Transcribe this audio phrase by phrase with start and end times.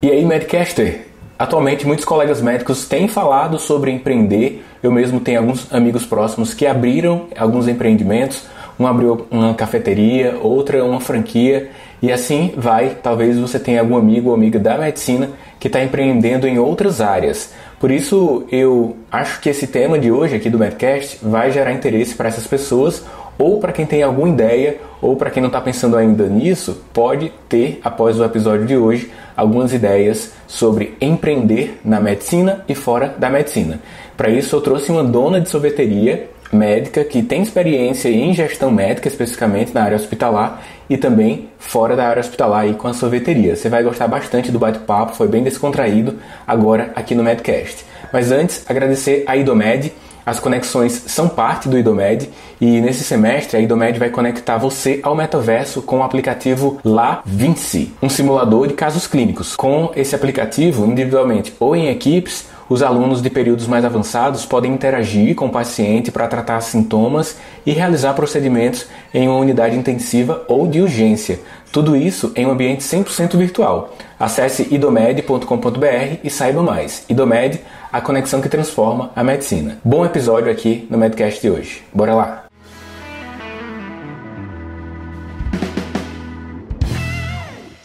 [0.00, 1.08] E aí, Medcaster?
[1.36, 4.64] Atualmente, muitos colegas médicos têm falado sobre empreender.
[4.80, 8.44] Eu mesmo tenho alguns amigos próximos que abriram alguns empreendimentos.
[8.78, 11.70] Um abriu uma cafeteria, outra uma franquia.
[12.00, 12.90] E assim vai.
[13.02, 17.52] Talvez você tenha algum amigo ou amiga da medicina que está empreendendo em outras áreas.
[17.80, 22.14] Por isso, eu acho que esse tema de hoje aqui do Medcast vai gerar interesse
[22.14, 23.04] para essas pessoas
[23.38, 27.32] ou para quem tem alguma ideia, ou para quem não está pensando ainda nisso, pode
[27.48, 33.30] ter, após o episódio de hoje, algumas ideias sobre empreender na medicina e fora da
[33.30, 33.80] medicina.
[34.16, 39.06] Para isso, eu trouxe uma dona de sorveteria médica que tem experiência em gestão médica,
[39.06, 43.54] especificamente na área hospitalar e também fora da área hospitalar e com a sorveteria.
[43.54, 47.84] Você vai gostar bastante do bate-papo, foi bem descontraído agora aqui no Medcast.
[48.12, 49.92] Mas antes, agradecer a Idomed
[50.28, 52.28] as conexões são parte do IDOMED
[52.60, 57.94] e nesse semestre a IDOMED vai conectar você ao metaverso com o aplicativo La Vinci,
[58.02, 59.56] um simulador de casos clínicos.
[59.56, 65.34] Com esse aplicativo, individualmente ou em equipes, os alunos de períodos mais avançados podem interagir
[65.34, 70.82] com o paciente para tratar sintomas e realizar procedimentos em uma unidade intensiva ou de
[70.82, 71.40] urgência.
[71.72, 73.94] Tudo isso em um ambiente 100% virtual.
[74.18, 77.04] Acesse idomed.com.br e saiba mais.
[77.08, 77.60] Idomed,
[77.92, 79.78] a conexão que transforma a medicina.
[79.84, 81.82] Bom episódio aqui no Medcast de hoje.
[81.92, 82.47] Bora lá!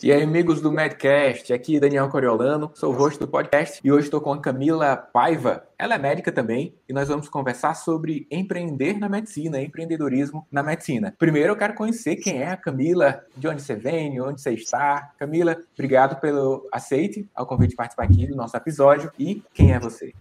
[0.03, 4.07] E aí, amigos do Medcast, aqui Daniel Coriolano, sou o host do podcast e hoje
[4.07, 5.63] estou com a Camila Paiva.
[5.79, 11.15] Ela é médica também e nós vamos conversar sobre empreender na medicina, empreendedorismo na medicina.
[11.17, 15.13] Primeiro eu quero conhecer quem é a Camila, de onde você vem, onde você está.
[15.17, 19.79] Camila, obrigado pelo aceite ao convite de participar aqui do nosso episódio e quem é
[19.79, 20.11] você?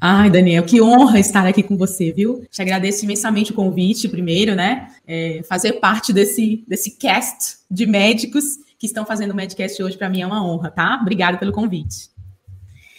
[0.00, 2.44] Ai, Daniel, que honra estar aqui com você, viu?
[2.48, 4.88] Te agradeço imensamente o convite, primeiro, né?
[5.04, 10.10] É, fazer parte desse, desse cast de médicos que estão fazendo o Medcast hoje, para
[10.10, 10.98] mim é uma honra, tá?
[11.00, 12.10] Obrigado pelo convite.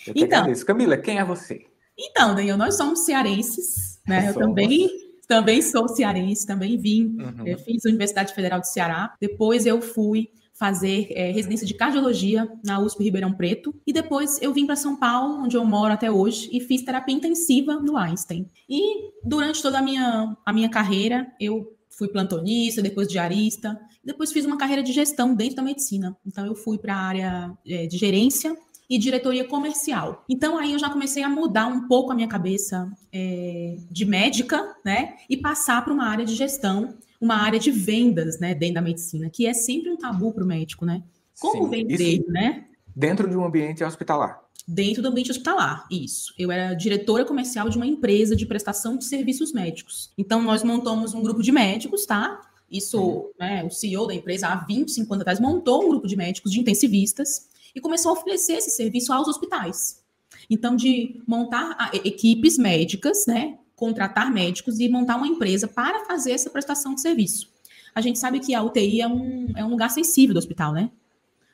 [0.08, 0.66] Eu então, agradeço.
[0.66, 1.66] Camila, quem é você?
[2.00, 4.30] Então, Daniel, nós somos cearenses, né?
[4.30, 4.90] Eu também,
[5.28, 7.46] também sou cearense, também vim, uhum.
[7.46, 12.50] Eh, fiz a Universidade Federal de Ceará, depois eu fui fazer é, residência de cardiologia
[12.64, 13.76] na USP Ribeirão Preto.
[13.86, 17.14] E depois eu vim para São Paulo, onde eu moro até hoje, e fiz terapia
[17.14, 18.50] intensiva no Einstein.
[18.70, 24.46] E durante toda a minha, a minha carreira, eu fui plantonista, depois diarista, depois fiz
[24.46, 26.16] uma carreira de gestão dentro da medicina.
[26.26, 28.58] Então eu fui para a área é, de gerência
[28.90, 30.24] e diretoria comercial.
[30.30, 34.76] Então aí eu já comecei a mudar um pouco a minha cabeça é, de médica,
[34.84, 38.82] né, e passar para uma área de gestão, uma área de vendas, né, dentro da
[38.82, 41.02] medicina, que é sempre um tabu para o médico, né?
[41.40, 42.66] Como Sim, vender, isso, né?
[42.96, 44.42] Dentro de um ambiente hospitalar.
[44.68, 46.34] Dentro do ambiente hospitalar, isso.
[46.38, 50.12] Eu era diretora comercial de uma empresa de prestação de serviços médicos.
[50.18, 52.40] Então, nós montamos um grupo de médicos, tá?
[52.74, 56.52] Isso, né, o CEO da empresa, há 25 anos atrás, montou um grupo de médicos,
[56.52, 60.04] de intensivistas, e começou a oferecer esse serviço aos hospitais.
[60.50, 66.50] Então, de montar equipes médicas, né, contratar médicos e montar uma empresa para fazer essa
[66.50, 67.52] prestação de serviço.
[67.94, 70.90] A gente sabe que a UTI é um, é um lugar sensível do hospital, né?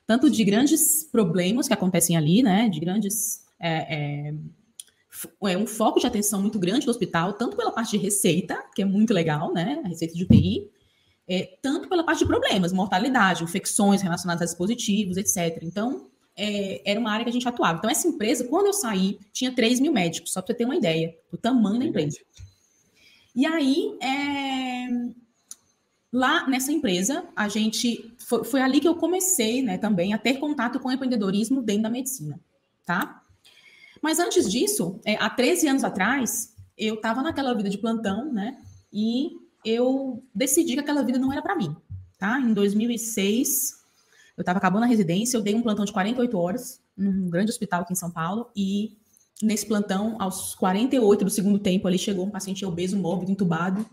[0.09, 4.33] tanto de grandes problemas que acontecem ali, né, de grandes é, é,
[5.51, 8.81] é, um foco de atenção muito grande do hospital, tanto pela parte de receita, que
[8.81, 10.67] é muito legal, né, a receita de UTI,
[11.29, 15.59] é, tanto pela parte de problemas, mortalidade, infecções relacionadas a dispositivos, etc.
[15.61, 17.77] Então, é, era uma área que a gente atuava.
[17.77, 20.75] Então, essa empresa, quando eu saí, tinha 3 mil médicos, só para você ter uma
[20.75, 22.17] ideia do tamanho da empresa.
[23.35, 24.87] E aí, é,
[26.11, 30.39] Lá nessa empresa, a gente foi, foi, ali que eu comecei, né, também a ter
[30.39, 32.39] contato com o empreendedorismo dentro da medicina,
[32.83, 33.21] tá?
[34.01, 38.59] Mas antes disso, é, há 13 anos atrás, eu estava naquela vida de plantão, né?
[38.91, 39.33] E
[39.65, 41.75] eu decidi que aquela vida não era para mim,
[42.17, 42.39] tá?
[42.39, 43.79] Em 2006,
[44.37, 47.81] eu estava acabando a residência, eu dei um plantão de 48 horas num grande hospital
[47.81, 48.97] aqui em São Paulo e
[49.41, 53.85] nesse plantão, aos 48 do segundo tempo, ali chegou um paciente obeso, mórbido, entubado,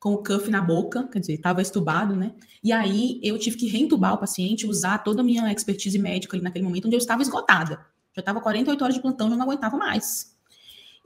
[0.00, 2.34] com o cuff na boca, quer dizer, estava estubado, né?
[2.62, 6.42] E aí eu tive que reentubar o paciente, usar toda a minha expertise médica ali
[6.42, 7.80] naquele momento, onde eu estava esgotada.
[8.12, 10.36] Já estava 48 horas de plantão, já não aguentava mais.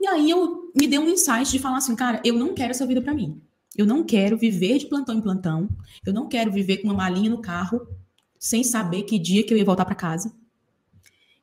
[0.01, 2.85] E aí eu me dei um insight de falar assim, cara, eu não quero essa
[2.85, 3.41] vida para mim.
[3.75, 5.69] Eu não quero viver de plantão em plantão.
[6.05, 7.87] Eu não quero viver com uma malinha no carro,
[8.37, 10.33] sem saber que dia que eu ia voltar para casa.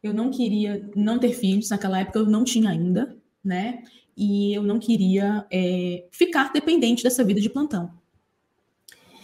[0.02, 3.82] Eu não queria não ter filhos, naquela época eu não tinha ainda, né?
[4.16, 7.90] e eu não queria é, ficar dependente dessa vida de plantão.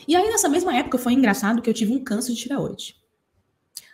[0.06, 2.96] E aí, nessa mesma época, foi engraçado que eu tive um câncer de tireoide.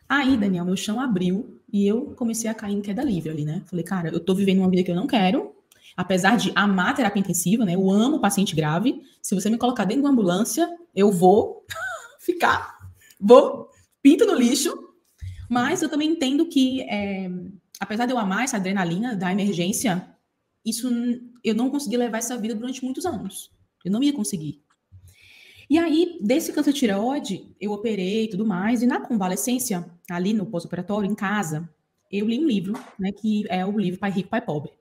[0.09, 3.63] Aí, Daniel, meu chão abriu e eu comecei a cair em queda livre ali, né?
[3.67, 5.55] Falei, cara, eu tô vivendo uma vida que eu não quero,
[5.99, 7.75] apesar de amar terapia intensiva, né?
[7.75, 9.03] Eu amo paciente grave.
[9.21, 11.67] Se você me colocar dentro de uma ambulância, eu vou
[12.21, 12.79] ficar,
[13.19, 13.69] vou
[14.01, 14.73] pinto no lixo,
[15.51, 17.29] Mas eu também entendo que, é,
[17.81, 20.09] apesar de eu amar essa adrenalina da emergência,
[20.65, 20.89] isso
[21.43, 23.51] eu não consegui levar essa vida durante muitos anos.
[23.85, 24.63] Eu não ia conseguir.
[25.69, 30.33] E aí, desse câncer de tireoide, eu operei e tudo mais, e na convalescência, ali
[30.33, 31.69] no pós-operatório, em casa,
[32.11, 34.79] eu li um livro, né, que é o livro Pai Rico, Pai Pobre.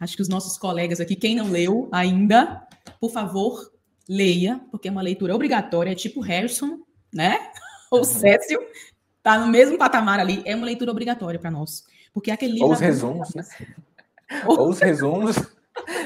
[0.00, 2.62] Acho que os nossos colegas aqui, quem não leu ainda,
[3.00, 3.72] por favor,
[4.08, 6.80] leia, porque é uma leitura obrigatória, é tipo Harrison,
[7.12, 7.50] né?
[7.90, 8.60] Ou Cécio,
[9.22, 11.84] tá no mesmo patamar ali, é uma leitura obrigatória para nós.
[12.12, 12.66] Porque é aquele livro.
[12.66, 13.44] Ou os resumos, né?
[14.46, 15.36] Ou os resumos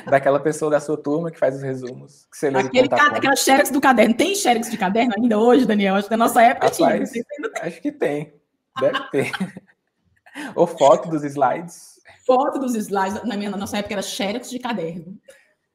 [0.07, 2.27] daquela pessoa da sua turma que faz os resumos.
[2.31, 3.07] Que você lê Aquele ca...
[3.09, 4.15] Aquela xerox do caderno.
[4.15, 5.97] Tem xerox de caderno ainda hoje, Daniel?
[5.97, 7.25] Acho que na nossa época Rapaz, tinha.
[7.61, 8.33] Acho que tem.
[8.81, 9.33] Deve ter.
[10.55, 11.92] Ou foto dos slides.
[12.27, 13.23] Foto dos slides.
[13.25, 15.19] Na, minha, na nossa época era xerox de caderno.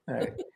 [0.07, 0.33] É.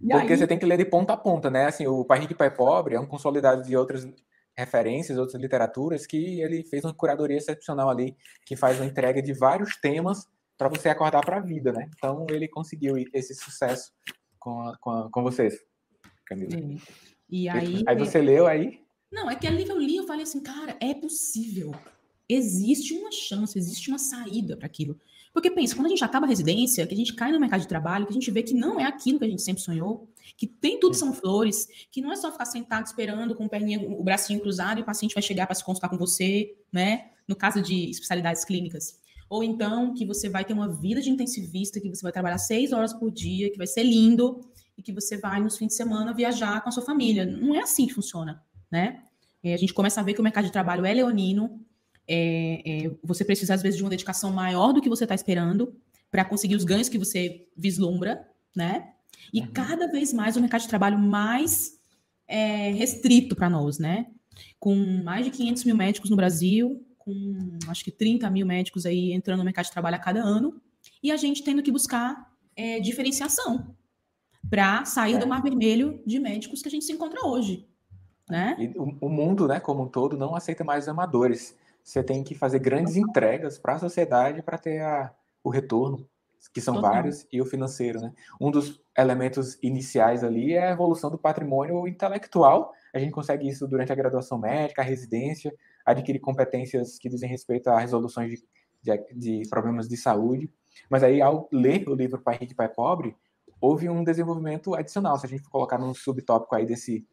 [0.00, 0.38] Porque aí...
[0.38, 1.66] você tem que ler de ponta a ponta, né?
[1.66, 4.08] Assim, o Pai Rico e Pai Pobre é um consolidado de outras
[4.56, 8.16] referências, outras literaturas, que ele fez uma curadoria excepcional ali,
[8.46, 10.26] que faz uma entrega de vários temas
[10.56, 11.88] para você acordar para a vida, né?
[11.96, 13.92] Então ele conseguiu esse sucesso
[14.38, 15.58] com, a, com, a, com vocês,
[16.26, 16.78] Camila.
[17.28, 18.80] E aí, aí você leu aí?
[19.10, 21.72] Não, é que ali que eu li, eu falei assim, cara, é possível.
[22.28, 25.00] Existe uma chance, existe uma saída para aquilo.
[25.32, 27.68] Porque pensa, quando a gente acaba a residência, que a gente cai no mercado de
[27.68, 30.46] trabalho, que a gente vê que não é aquilo que a gente sempre sonhou, que
[30.46, 34.02] tem tudo são flores, que não é só ficar sentado esperando com o, perninha, o
[34.02, 37.10] bracinho cruzado e o paciente vai chegar para se consultar com você, né?
[37.28, 38.98] No caso de especialidades clínicas.
[39.28, 42.72] Ou então que você vai ter uma vida de intensivista, que você vai trabalhar seis
[42.72, 44.40] horas por dia, que vai ser lindo,
[44.80, 47.24] e que você vai nos fins de semana viajar com a sua família.
[47.24, 49.02] Não é assim que funciona, né?
[49.42, 51.64] É, a gente começa a ver que o mercado de trabalho é leonino,
[52.06, 55.74] é, é, você precisa, às vezes, de uma dedicação maior do que você está esperando
[56.10, 58.92] para conseguir os ganhos que você vislumbra, né?
[59.32, 59.52] E uhum.
[59.52, 61.78] cada vez mais o mercado de trabalho mais
[62.26, 64.06] é, restrito para nós, né?
[64.58, 64.74] Com
[65.04, 69.38] mais de 500 mil médicos no Brasil, com acho que 30 mil médicos aí entrando
[69.38, 70.60] no mercado de trabalho a cada ano,
[71.02, 73.74] e a gente tendo que buscar é, diferenciação
[74.48, 75.18] para sair é.
[75.18, 77.66] do mar vermelho de médicos que a gente se encontra hoje.
[78.28, 78.56] Né?
[78.58, 81.56] E o, o mundo, né, como um todo, não aceita mais amadores.
[81.82, 86.08] Você tem que fazer grandes entregas para a sociedade para ter a, o retorno,
[86.52, 86.92] que são Total.
[86.92, 88.00] vários, e o financeiro.
[88.00, 88.12] Né?
[88.40, 92.72] Um dos elementos iniciais ali é a evolução do patrimônio intelectual.
[92.94, 95.54] A gente consegue isso durante a graduação médica, a residência,
[95.84, 98.44] adquirir competências que dizem respeito a resoluções de,
[98.82, 100.50] de, de problemas de saúde.
[100.88, 103.16] Mas aí, ao ler o livro Pai Rico e Pai Pobre,
[103.60, 105.18] houve um desenvolvimento adicional.
[105.18, 107.06] Se a gente for colocar num subtópico aí desse,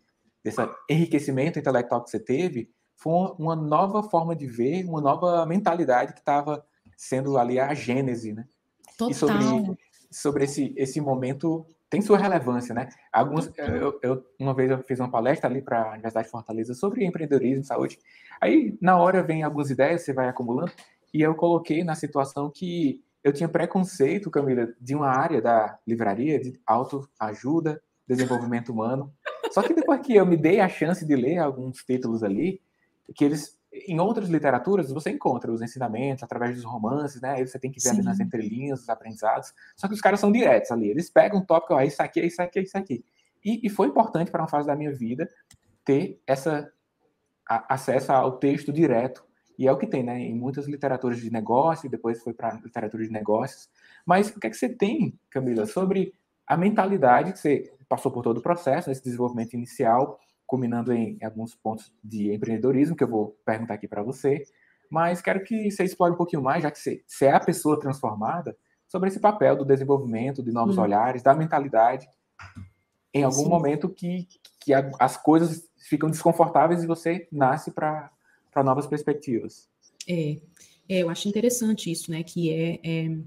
[0.44, 6.14] desse enriquecimento intelectual que você teve, foi uma nova forma de ver, uma nova mentalidade
[6.14, 6.66] que estava
[6.98, 8.46] sendo ali a gênese, né?
[8.98, 9.12] Total.
[9.12, 9.78] E sobre,
[10.10, 12.90] sobre esse, esse momento tem sua relevância, né?
[13.14, 16.74] Alguns, eu, eu, uma vez eu fiz uma palestra ali para a Universidade de Fortaleza
[16.74, 18.00] sobre empreendedorismo e saúde.
[18.42, 20.72] Aí, na hora, vem algumas ideias, você vai acumulando,
[21.14, 26.40] e eu coloquei na situação que eu tinha preconceito, Camila, de uma área da livraria
[26.40, 29.14] de autoajuda, desenvolvimento humano.
[29.52, 32.60] Só que depois que eu me dei a chance de ler alguns títulos ali,
[33.15, 37.36] que eles em outras literaturas você encontra os ensinamentos através dos romances, né?
[37.36, 39.54] Aí você tem que ver ali nas entrelinhas os aprendizados.
[39.75, 40.89] Só que os caras são diretos ali.
[40.89, 43.04] Eles pegam um tópico, ah, isso aqui, isso aqui, isso aqui.
[43.44, 45.30] E, e foi importante para uma fase da minha vida
[45.83, 46.71] ter essa
[47.48, 49.25] a, acesso ao texto direto.
[49.57, 50.19] E é o que tem, né?
[50.19, 53.69] Em muitas literaturas de negócio, depois foi para literatura de negócios.
[54.06, 56.14] Mas o que é que você tem, Camila, sobre
[56.45, 61.54] a mentalidade que você passou por todo o processo, nesse desenvolvimento inicial, culminando em alguns
[61.54, 64.44] pontos de empreendedorismo que eu vou perguntar aqui para você.
[64.89, 67.80] Mas quero que você explore um pouquinho mais, já que você, você é a pessoa
[67.80, 70.81] transformada, sobre esse papel do desenvolvimento, de novos hum.
[70.81, 72.07] olhares, da mentalidade,
[73.13, 73.49] em algum Sim.
[73.49, 74.27] momento que,
[74.61, 78.09] que a, as coisas ficam desconfortáveis e você nasce para
[78.63, 79.69] novas perspectivas.
[80.07, 80.37] É,
[80.87, 82.23] é, eu acho interessante isso, né?
[82.23, 83.18] Que é, é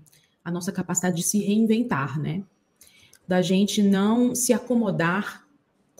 [0.42, 2.42] a nossa capacidade de se reinventar, né?
[3.28, 5.39] Da gente não se acomodar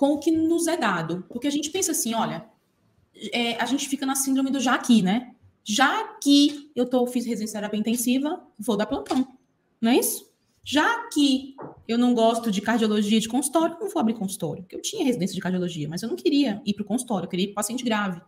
[0.01, 1.27] com o que nos é dado.
[1.29, 2.47] Porque a gente pensa assim, olha,
[3.35, 5.35] é, a gente fica na síndrome do já aqui, né?
[5.63, 9.29] Já que eu tô, fiz residência terapia intensiva, vou dar plantão.
[9.79, 10.27] Não é isso?
[10.65, 11.55] Já que
[11.87, 14.63] eu não gosto de cardiologia de consultório, não vou abrir consultório.
[14.63, 17.31] Porque eu tinha residência de cardiologia, mas eu não queria ir para o consultório, eu
[17.31, 18.23] queria ir para paciente grave.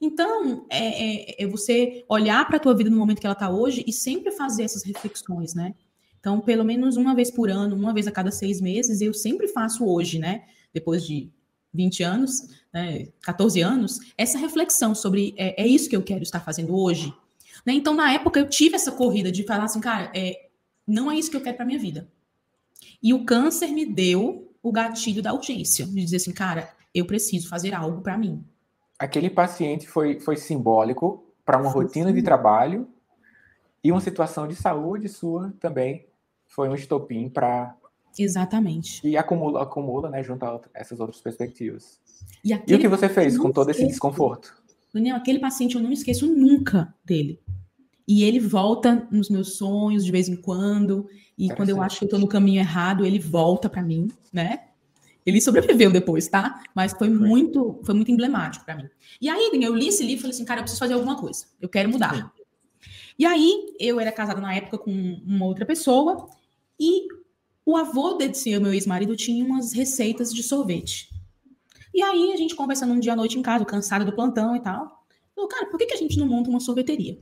[0.00, 3.48] Então, é, é, é você olhar para a tua vida no momento que ela está
[3.48, 5.76] hoje e sempre fazer essas reflexões, né?
[6.18, 9.46] Então, pelo menos uma vez por ano, uma vez a cada seis meses, eu sempre
[9.46, 10.42] faço hoje, né?
[10.78, 11.30] Depois de
[11.74, 16.40] 20 anos, né, 14 anos, essa reflexão sobre é, é, isso que eu quero estar
[16.40, 17.12] fazendo hoje.
[17.66, 17.74] Né?
[17.74, 20.48] Então, na época, eu tive essa corrida de falar assim, cara, é,
[20.86, 22.08] não é isso que eu quero para minha vida.
[23.02, 27.48] E o câncer me deu o gatilho da urgência, de dizer assim, cara, eu preciso
[27.48, 28.44] fazer algo para mim.
[28.98, 32.88] Aquele paciente foi, foi simbólico para uma rotina de trabalho
[33.82, 36.06] e uma situação de saúde sua também
[36.48, 37.76] foi um estopim para
[38.18, 39.06] Exatamente.
[39.06, 41.98] E acumula, acumula, né, junto a essas outras perspectivas.
[42.44, 44.54] E, e o que você fez com todo esse desconforto?
[44.92, 47.40] Daniel, aquele paciente eu não esqueço nunca dele.
[48.06, 51.06] E ele volta nos meus sonhos de vez em quando.
[51.36, 54.68] E quando eu acho que eu tô no caminho errado, ele volta para mim, né?
[55.26, 56.62] Ele sobreviveu depois, tá?
[56.74, 58.88] Mas foi muito, foi muito emblemático para mim.
[59.20, 61.44] E aí, eu li esse livro e falei assim, cara, eu preciso fazer alguma coisa.
[61.60, 62.32] Eu quero mudar.
[63.18, 66.30] E aí, eu era casada na época com uma outra pessoa
[66.80, 67.08] e
[67.68, 71.10] o avô desse meu ex-marido tinha umas receitas de sorvete.
[71.92, 74.60] E aí, a gente conversando um dia à noite em casa, cansada do plantão e
[74.60, 75.04] tal.
[75.34, 77.20] Falou, cara, por que, que a gente não monta uma sorveteria?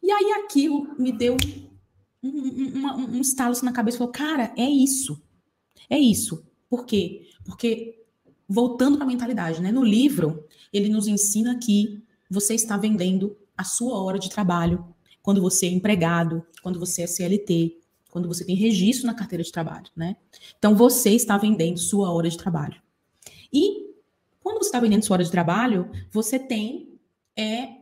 [0.00, 1.36] E aí, aquilo me deu
[2.22, 3.98] um, um, um, estalo na cabeça.
[3.98, 5.20] Falou, cara, é isso.
[5.90, 6.46] É isso.
[6.70, 7.28] Por quê?
[7.44, 8.04] Porque,
[8.48, 9.72] voltando para a mentalidade, né?
[9.72, 15.42] No livro, ele nos ensina que você está vendendo a sua hora de trabalho quando
[15.42, 17.78] você é empregado, quando você é CLT,
[18.08, 20.16] quando você tem registro na carteira de trabalho, né?
[20.58, 22.80] Então você está vendendo sua hora de trabalho.
[23.52, 23.94] E
[24.40, 26.98] quando você está vendendo sua hora de trabalho, você tem
[27.36, 27.78] é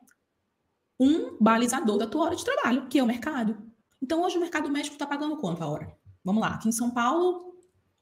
[0.99, 3.57] um balizador da tua hora de trabalho, que é o mercado.
[4.03, 5.97] Então hoje o mercado médico está pagando quanto a hora?
[6.25, 7.55] Vamos lá, aqui em São Paulo,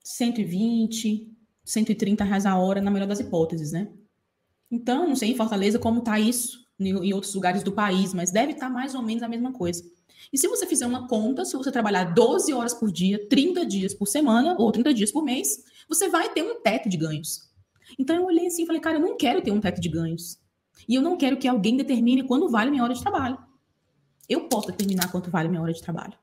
[0.02, 1.31] 120,
[1.64, 3.88] 130 reais a hora, na melhor das hipóteses, né?
[4.71, 8.52] Então, não sei em Fortaleza como está isso em outros lugares do país, mas deve
[8.52, 9.85] estar tá mais ou menos a mesma coisa.
[10.33, 13.94] E se você fizer uma conta, se você trabalhar 12 horas por dia, 30 dias
[13.94, 17.50] por semana ou 30 dias por mês, você vai ter um teto de ganhos.
[17.99, 20.38] Então eu olhei assim e falei, cara, eu não quero ter um teto de ganhos.
[20.88, 23.38] E eu não quero que alguém determine quando vale minha hora de trabalho.
[24.28, 26.14] Eu posso determinar quanto vale minha hora de trabalho.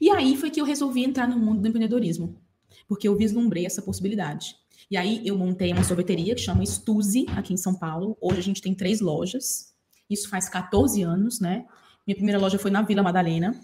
[0.00, 2.40] E aí foi que eu resolvi entrar no mundo do empreendedorismo,
[2.88, 4.56] porque eu vislumbrei essa possibilidade.
[4.90, 8.16] E aí eu montei uma sorveteria que chama Stuzi, aqui em São Paulo.
[8.20, 9.74] Hoje a gente tem três lojas.
[10.08, 11.66] Isso faz 14 anos, né?
[12.06, 13.58] Minha primeira loja foi na Vila Madalena.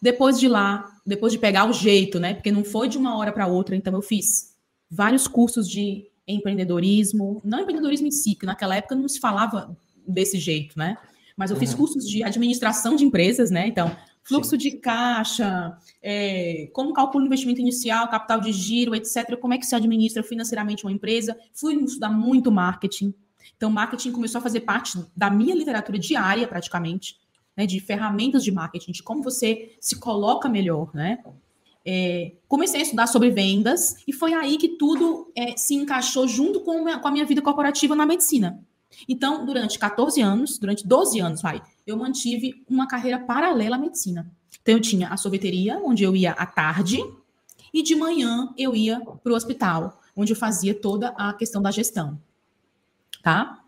[0.00, 2.34] Depois de lá, depois de pegar o jeito, né?
[2.34, 4.52] Porque não foi de uma hora para outra, então eu fiz
[4.90, 10.38] vários cursos de empreendedorismo, não empreendedorismo em si, que naquela época não se falava desse
[10.38, 10.96] jeito, né?
[11.36, 11.78] Mas eu fiz uhum.
[11.78, 13.66] cursos de administração de empresas, né?
[13.66, 14.58] Então, fluxo Sim.
[14.58, 19.36] de caixa, é, como calcula o investimento inicial, capital de giro, etc.
[19.40, 21.36] Como é que se administra financeiramente uma empresa.
[21.54, 23.14] Fui estudar muito marketing.
[23.56, 27.16] Então, marketing começou a fazer parte da minha literatura diária, praticamente,
[27.56, 31.18] né, de ferramentas de marketing, de como você se coloca melhor, né?
[31.84, 36.60] É, comecei a estudar sobre vendas e foi aí que tudo é, se encaixou junto
[36.60, 38.62] com, com a minha vida corporativa na medicina.
[39.08, 44.30] Então, durante 14 anos, durante 12 anos, vai, eu mantive uma carreira paralela à medicina.
[44.60, 47.02] Então, eu tinha a sorveteria, onde eu ia à tarde,
[47.74, 51.70] e de manhã eu ia para o hospital, onde eu fazia toda a questão da
[51.70, 52.20] gestão.
[53.22, 53.61] Tá?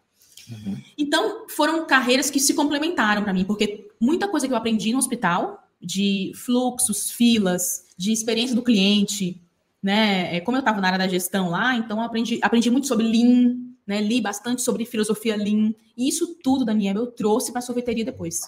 [0.50, 0.76] Uhum.
[0.96, 4.98] Então, foram carreiras que se complementaram para mim, porque muita coisa que eu aprendi no
[4.98, 9.40] hospital, de fluxos, filas, de experiência do cliente,
[9.82, 10.36] né?
[10.36, 13.56] É, como eu estava na área da gestão lá, então aprendi, aprendi muito sobre Lean,
[13.86, 14.00] né?
[14.00, 15.74] Li bastante sobre filosofia Lean.
[15.96, 18.40] E isso tudo, Daniel, eu trouxe para a sorveteria depois.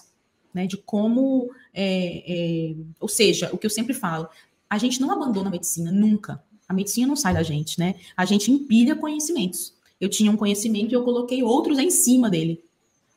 [0.53, 4.27] Né, de como, é, é, ou seja, o que eu sempre falo,
[4.67, 6.43] a gente não abandona a medicina, nunca.
[6.67, 7.95] A medicina não sai da gente, né?
[8.15, 9.76] A gente empilha conhecimentos.
[9.99, 12.63] Eu tinha um conhecimento e eu coloquei outros em cima dele,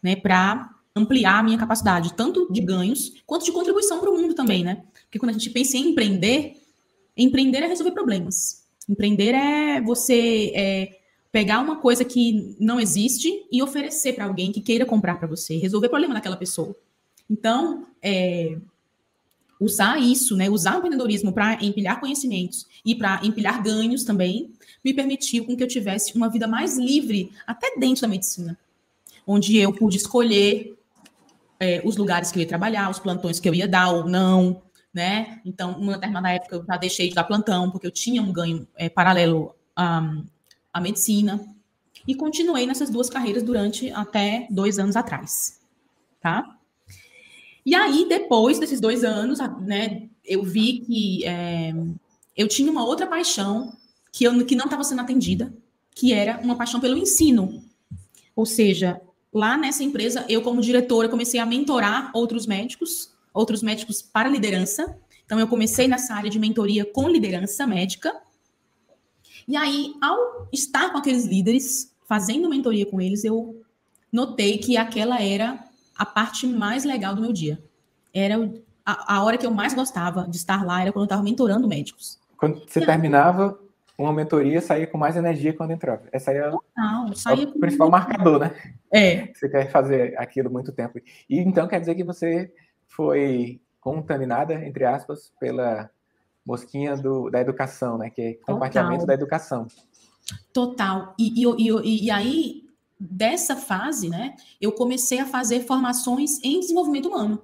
[0.03, 4.35] né, para ampliar a minha capacidade, tanto de ganhos quanto de contribuição para o mundo
[4.35, 4.83] também, né?
[5.05, 6.57] Porque quando a gente pensa em empreender,
[7.17, 8.65] empreender é resolver problemas.
[8.89, 10.99] Empreender é você é,
[11.31, 15.57] pegar uma coisa que não existe e oferecer para alguém que queira comprar para você,
[15.57, 16.75] resolver o problema daquela pessoa.
[17.29, 18.59] Então, é,
[19.61, 24.51] usar isso, né, usar o empreendedorismo para empilhar conhecimentos e para empilhar ganhos também,
[24.83, 28.59] me permitiu com que eu tivesse uma vida mais livre, até dentro da medicina,
[29.27, 30.75] onde eu pude escolher
[31.61, 34.63] é, os lugares que eu ia trabalhar, os plantões que eu ia dar ou não,
[34.93, 35.41] né?
[35.45, 38.67] Então, numa determinada época eu já deixei de dar plantão, porque eu tinha um ganho
[38.75, 40.03] é, paralelo à,
[40.73, 41.39] à medicina.
[42.09, 45.61] E continuei nessas duas carreiras durante até dois anos atrás,
[46.21, 46.59] tá?
[47.65, 51.73] E aí, depois desses dois anos, né, eu vi que é,
[52.37, 53.77] eu tinha uma outra paixão
[54.13, 55.53] que, eu, que não estava sendo atendida,
[55.95, 57.63] que era uma paixão pelo ensino.
[58.35, 59.01] Ou seja,
[59.33, 64.97] lá nessa empresa, eu, como diretora, comecei a mentorar outros médicos, outros médicos para liderança.
[65.25, 68.15] Então, eu comecei nessa área de mentoria com liderança médica.
[69.47, 73.63] E aí, ao estar com aqueles líderes, fazendo mentoria com eles, eu
[74.13, 75.63] notei que aquela era
[76.01, 77.63] a parte mais legal do meu dia.
[78.15, 78.37] Era
[78.87, 81.69] a, a hora que eu mais gostava de estar lá, era quando eu estava mentorando
[81.69, 82.19] médicos.
[82.39, 83.59] Quando você terminava
[83.99, 86.05] uma mentoria saía com mais energia quando entrava.
[86.11, 88.75] Essa é, Total, é o principal marcador, né?
[88.91, 89.27] É.
[89.27, 90.99] Você quer fazer aquilo muito tempo.
[91.29, 92.51] E então quer dizer que você
[92.89, 95.91] foi contaminada, entre aspas, pela
[96.47, 98.09] mosquinha do, da educação, né?
[98.09, 99.07] Que é compartilhamento Total.
[99.07, 99.67] da educação.
[100.51, 101.15] Total.
[101.19, 102.70] E, e, e, e aí,
[103.01, 107.43] dessa fase, né, eu comecei a fazer formações em desenvolvimento humano.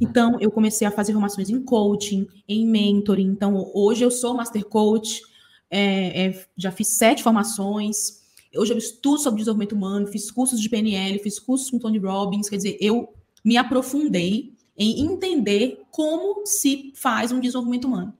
[0.00, 3.26] Então, eu comecei a fazer formações em coaching, em mentoring.
[3.26, 5.22] Então, hoje eu sou Master Coach,
[5.70, 8.20] é, é, já fiz sete formações.
[8.56, 12.48] Hoje eu estudo sobre desenvolvimento humano, fiz cursos de PNL, fiz cursos com Tony Robbins.
[12.48, 13.12] Quer dizer, eu
[13.44, 18.14] me aprofundei em entender como se faz um desenvolvimento humano.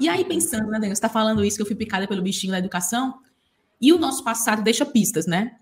[0.00, 2.52] E aí, pensando, né, Daniel, você está falando isso, que eu fui picada pelo bichinho
[2.52, 3.20] da educação,
[3.80, 5.56] e o nosso passado deixa pistas, né?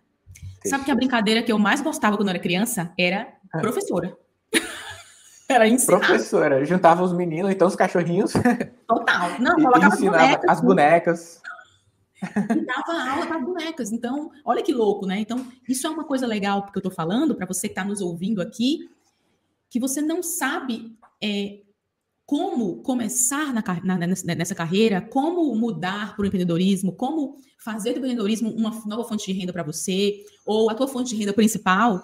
[0.64, 3.60] Sabe que a brincadeira que eu mais gostava quando eu era criança era é.
[3.60, 4.16] professora.
[5.48, 5.98] era ensinar.
[5.98, 8.32] Professora, juntava os meninos, então os cachorrinhos.
[8.86, 9.38] Total.
[9.38, 11.42] Não, colocava ensinava bonecas, as bonecas.
[12.22, 13.92] E dava aula para bonecas.
[13.92, 15.20] Então, olha que louco, né?
[15.20, 18.00] Então, isso é uma coisa legal porque eu estou falando, para você que está nos
[18.00, 18.88] ouvindo aqui,
[19.68, 21.60] que você não sabe é,
[22.26, 23.62] como começar na,
[23.96, 29.26] na, nessa carreira, como mudar para o empreendedorismo, como fazer do empreendedorismo uma nova fonte
[29.26, 32.02] de renda para você, ou a tua fonte de renda principal,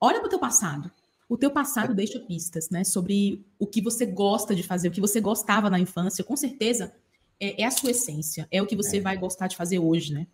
[0.00, 0.90] olha para o teu passado.
[1.28, 5.00] O teu passado deixa pistas, né, sobre o que você gosta de fazer, o que
[5.00, 6.92] você gostava na infância, com certeza
[7.40, 9.00] é, é a sua essência, é o que você é.
[9.00, 10.26] vai gostar de fazer hoje, né?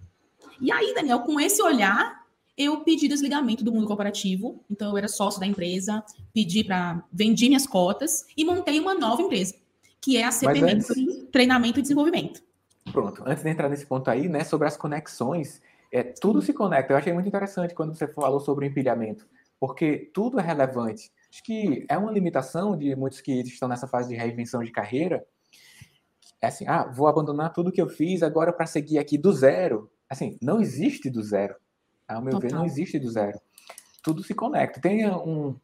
[0.60, 2.26] E aí, Daniel, com esse olhar,
[2.58, 4.64] eu pedi desligamento do mundo corporativo.
[4.68, 7.04] Então, eu era sócio da empresa, pedi para.
[7.12, 9.54] vendi minhas cotas e montei uma nova empresa,
[10.00, 10.88] que é a CP antes...
[11.30, 12.42] Treinamento e Desenvolvimento.
[12.92, 15.60] Pronto, antes de entrar nesse ponto aí, né, sobre as conexões,
[15.92, 16.92] é, tudo se conecta.
[16.92, 19.26] Eu achei muito interessante quando você falou sobre o empilhamento,
[19.60, 21.12] porque tudo é relevante.
[21.30, 25.24] Acho que é uma limitação de muitos que estão nessa fase de reinvenção de carreira.
[26.40, 29.90] É assim, ah, vou abandonar tudo que eu fiz agora para seguir aqui do zero.
[30.08, 31.54] Assim, não existe do zero.
[32.08, 32.50] Ao meu Total.
[32.50, 33.38] ver, não existe do zero.
[34.02, 34.80] Tudo se conecta.
[34.80, 35.54] Tem um,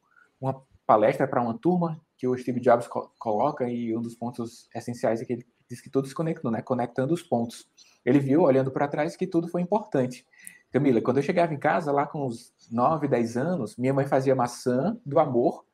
[0.40, 4.68] uma palestra para uma turma que o Steve Jobs co coloca e um dos pontos
[4.74, 6.60] essenciais é que ele diz que tudo se conectou, né?
[6.60, 7.66] Conectando os pontos.
[8.04, 10.26] Ele viu, olhando para trás, que tudo foi importante.
[10.70, 14.34] Camila, quando eu chegava em casa, lá com uns 9, 10 anos, minha mãe fazia
[14.34, 15.64] maçã do amor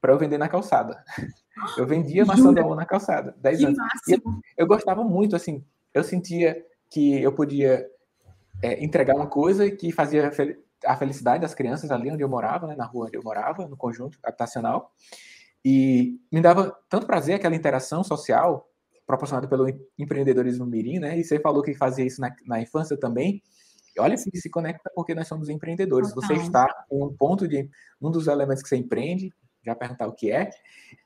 [0.00, 1.02] para eu vender na calçada.
[1.78, 3.78] Eu vendia maçã do amor na calçada, 10 anos.
[4.08, 4.20] Eu,
[4.56, 7.88] eu, gostava muito, assim, eu sentia que eu podia
[8.62, 10.30] é, entregar uma coisa que fazia
[10.86, 13.76] a felicidade das crianças ali onde eu morava, né, na rua onde eu morava, no
[13.76, 14.92] conjunto habitacional.
[15.64, 18.68] E me dava tanto prazer aquela interação social
[19.06, 19.66] proporcionada pelo
[19.98, 21.18] empreendedorismo mirim, né?
[21.18, 23.42] E você falou que fazia isso na, na infância também.
[23.98, 26.14] olha se se conecta porque nós somos empreendedores.
[26.14, 27.68] Você está em um ponto de
[28.00, 29.32] um dos elementos que você empreende,
[29.64, 30.50] já perguntar o que é.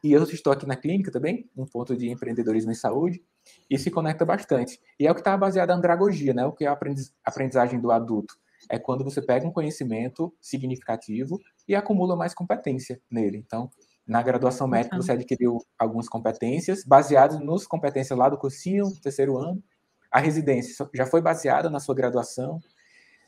[0.02, 3.22] E eu estou aqui na clínica também, um ponto de empreendedorismo em saúde,
[3.70, 4.80] e se conecta bastante.
[4.98, 6.44] E é o que está baseado na andragogia, né?
[6.46, 6.78] O que é a
[7.24, 8.34] aprendizagem do adulto.
[8.68, 13.38] É quando você pega um conhecimento significativo e acumula mais competência nele.
[13.38, 13.70] Então,
[14.06, 19.62] na graduação médica, você adquiriu algumas competências baseadas nos competências lá do cursinho, terceiro ano.
[20.10, 22.58] A residência já foi baseada na sua graduação.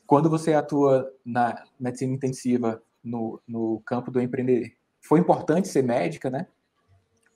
[0.06, 6.30] Quando você atua na medicina intensiva no, no campo do empreender, foi importante ser médica,
[6.30, 6.46] né?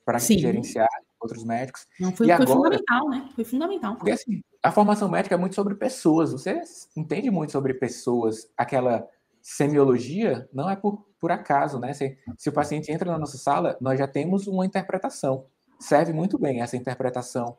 [0.05, 0.89] Para gerenciar
[1.25, 1.87] outros médicos.
[1.99, 3.29] Não, foi, e foi agora, fundamental, né?
[3.35, 3.97] Foi fundamental.
[3.97, 6.33] Porque assim, a formação médica é muito sobre pessoas.
[6.33, 6.61] Você
[6.97, 8.49] entende muito sobre pessoas.
[8.57, 9.09] Aquela
[9.43, 11.93] semiologia não é por, por acaso, né?
[11.93, 15.47] Se, se o paciente entra na nossa sala, nós já temos uma interpretação.
[15.79, 17.57] Serve muito bem essa interpretação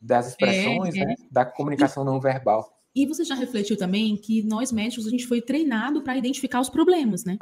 [0.00, 1.04] das expressões, é, é.
[1.04, 1.14] Né?
[1.30, 2.78] da comunicação não verbal.
[2.94, 6.68] E você já refletiu também que nós médicos a gente foi treinado para identificar os
[6.68, 7.36] problemas, né?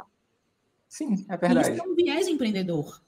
[0.87, 1.71] Sim, é verdade.
[1.71, 3.01] isso é um viés empreendedor.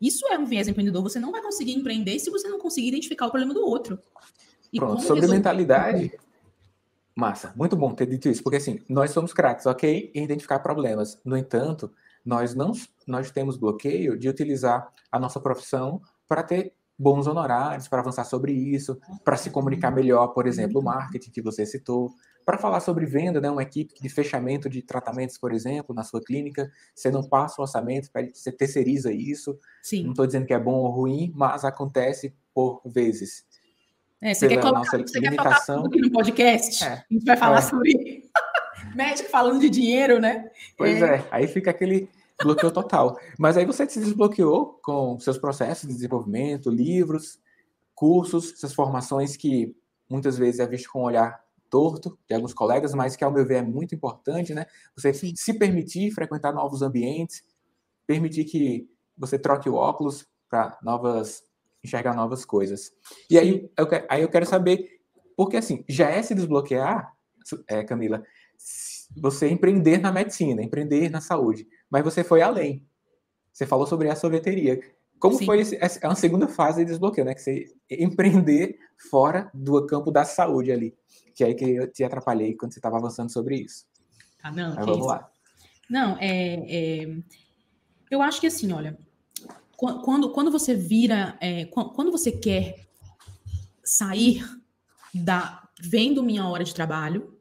[0.00, 1.02] Isso é um viés empreendedor.
[1.02, 3.98] Você não vai conseguir empreender se você não conseguir identificar o problema do outro.
[4.72, 5.36] E Pronto, sobre resolver...
[5.36, 6.12] mentalidade.
[7.14, 11.18] Massa, muito bom ter dito isso, porque assim, nós somos craques, ok, em identificar problemas.
[11.24, 11.90] No entanto,
[12.24, 12.72] nós não
[13.06, 18.52] nós temos bloqueio de utilizar a nossa profissão para ter bons honorários, para avançar sobre
[18.52, 22.10] isso, para se comunicar melhor, por exemplo, o marketing que você citou,
[22.46, 26.22] para falar sobre venda, né, uma equipe de fechamento de tratamentos, por exemplo, na sua
[26.22, 29.58] clínica, você não passa o orçamento, você terceiriza isso.
[29.82, 30.04] Sim.
[30.04, 33.44] Não estou dizendo que é bom ou ruim, mas acontece por vezes.
[34.22, 35.82] É, você quer colocar, você limitação.
[35.82, 36.84] quer aqui no podcast?
[36.84, 36.88] É.
[36.88, 37.62] A gente vai falar é.
[37.62, 38.30] sobre
[38.94, 40.48] médico falando de dinheiro, né?
[40.78, 41.16] Pois é.
[41.16, 42.08] é, aí fica aquele
[42.40, 43.18] bloqueio total.
[43.36, 47.40] Mas aí você se desbloqueou com seus processos de desenvolvimento, livros,
[47.92, 49.74] cursos, essas formações que
[50.08, 53.46] muitas vezes é visto com um olhar torto de alguns colegas, mas que, ao meu
[53.46, 54.66] ver, é muito importante, né?
[54.96, 57.42] Você se permitir frequentar novos ambientes,
[58.06, 61.44] permitir que você troque o óculos para novas
[61.82, 62.92] enxergar novas coisas.
[63.30, 65.00] E aí eu, quero, aí eu quero saber
[65.36, 67.12] Porque assim, já é se desbloquear,
[67.68, 68.24] é, Camila,
[69.16, 72.84] você empreender na medicina, empreender na saúde, mas você foi além.
[73.52, 74.80] Você falou sobre a sorveteria.
[75.18, 75.46] Como Sim.
[75.46, 77.34] foi esse, é uma segunda fase de desbloqueio, né?
[77.34, 78.78] Que você empreender
[79.10, 80.94] fora do campo da saúde ali.
[81.34, 83.86] Que é aí que eu te atrapalhei quando você estava avançando sobre isso.
[84.42, 84.74] Ah, não.
[84.74, 85.06] vamos isso.
[85.06, 85.30] lá.
[85.88, 87.16] Não, é, é,
[88.10, 88.98] eu acho que assim, olha,
[89.76, 92.86] quando, quando você vira, é, quando você quer
[93.84, 94.44] sair
[95.14, 97.38] da vendo minha hora de trabalho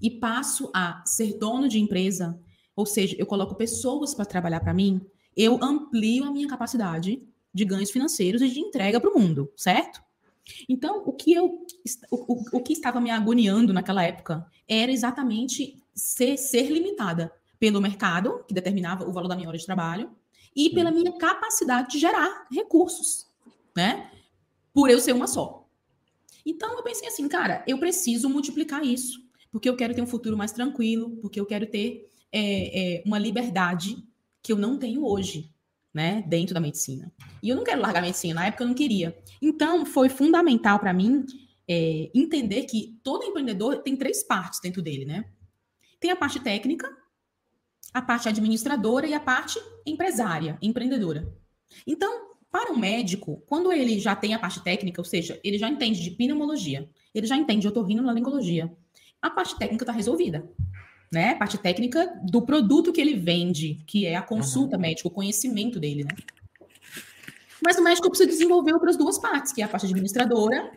[0.00, 2.38] e passo a ser dono de empresa,
[2.74, 5.00] ou seja, eu coloco pessoas para trabalhar para mim,
[5.36, 10.00] eu amplio a minha capacidade de ganhos financeiros e de entrega para o mundo, certo?
[10.68, 11.64] Então, o que eu
[12.10, 17.80] o, o, o, que estava me agoniando naquela época era exatamente ser, ser limitada pelo
[17.80, 20.10] mercado, que determinava o valor da minha hora de trabalho,
[20.54, 23.26] e pela minha capacidade de gerar recursos,
[23.76, 24.10] né?
[24.72, 25.68] Por eu ser uma só.
[26.44, 29.20] Então eu pensei assim, cara, eu preciso multiplicar isso,
[29.52, 33.18] porque eu quero ter um futuro mais tranquilo, porque eu quero ter é, é, uma
[33.18, 34.02] liberdade
[34.42, 35.52] que eu não tenho hoje,
[35.92, 37.12] né, dentro da medicina.
[37.42, 39.16] E eu não quero largar a medicina, na época eu não queria.
[39.42, 41.24] Então, foi fundamental para mim
[41.68, 45.24] é, entender que todo empreendedor tem três partes dentro dele, né?
[45.98, 46.88] Tem a parte técnica,
[47.92, 51.32] a parte administradora e a parte empresária, empreendedora.
[51.86, 55.68] Então, para um médico, quando ele já tem a parte técnica, ou seja, ele já
[55.68, 58.74] entende de pneumologia, ele já entende de otorrinolaringologia,
[59.22, 60.50] a parte técnica está resolvida
[61.10, 61.34] né?
[61.34, 64.82] Parte técnica do produto que ele vende, que é a consulta uhum.
[64.82, 66.14] médica, o conhecimento dele, né?
[67.62, 70.70] Mas o médico precisa desenvolver outras duas partes, que é a parte administradora,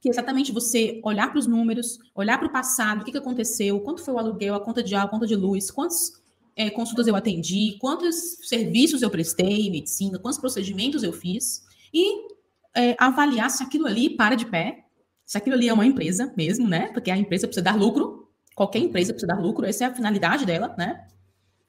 [0.00, 3.18] que é exatamente você olhar para os números, olhar para o passado, o que, que
[3.18, 6.12] aconteceu, quanto foi o aluguel, a conta de água, a conta de luz, quantas
[6.54, 12.28] é, consultas eu atendi, quantos serviços eu prestei em medicina, quantos procedimentos eu fiz, e
[12.76, 14.84] é, avaliar se aquilo ali para de pé,
[15.26, 16.88] se aquilo ali é uma empresa mesmo, né?
[16.92, 18.27] Porque a empresa precisa dar lucro,
[18.58, 21.06] Qualquer empresa precisa dar lucro, essa é a finalidade dela, né?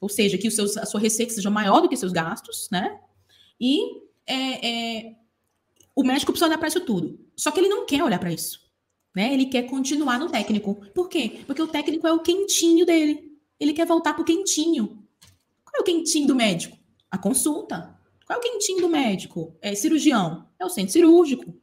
[0.01, 2.99] Ou seja, que o seus, a sua receita seja maior do que seus gastos, né?
[3.61, 3.79] E
[4.25, 5.15] é, é,
[5.95, 7.19] o médico precisa olhar para isso tudo.
[7.35, 8.67] Só que ele não quer olhar para isso.
[9.15, 9.31] Né?
[9.31, 10.81] Ele quer continuar no técnico.
[10.91, 11.41] Por quê?
[11.45, 13.37] Porque o técnico é o quentinho dele.
[13.59, 15.05] Ele quer voltar para o quentinho.
[15.63, 16.75] Qual é o quentinho do médico?
[17.11, 17.95] A consulta.
[18.25, 19.55] Qual é o quentinho do médico?
[19.61, 20.49] É cirurgião.
[20.57, 21.53] É o centro cirúrgico.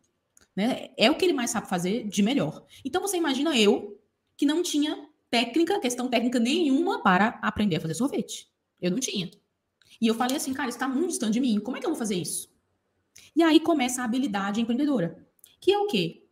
[0.55, 0.91] Né?
[0.97, 2.65] É o que ele mais sabe fazer de melhor.
[2.85, 4.01] Então você imagina eu,
[4.37, 8.49] que não tinha técnica, questão técnica nenhuma para aprender a fazer sorvete.
[8.81, 9.31] Eu não tinha.
[10.01, 11.59] E eu falei assim, cara, está muito distante de mim.
[11.61, 12.49] Como é que eu vou fazer isso?
[13.35, 15.27] E aí começa a habilidade empreendedora,
[15.61, 16.27] que é o quê?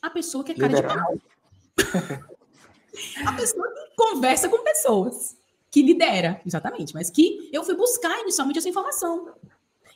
[0.00, 1.18] A pessoa que é cara de pau.
[3.26, 5.36] a pessoa que conversa com pessoas,
[5.70, 9.34] que lidera, exatamente, mas que eu fui buscar inicialmente essa informação.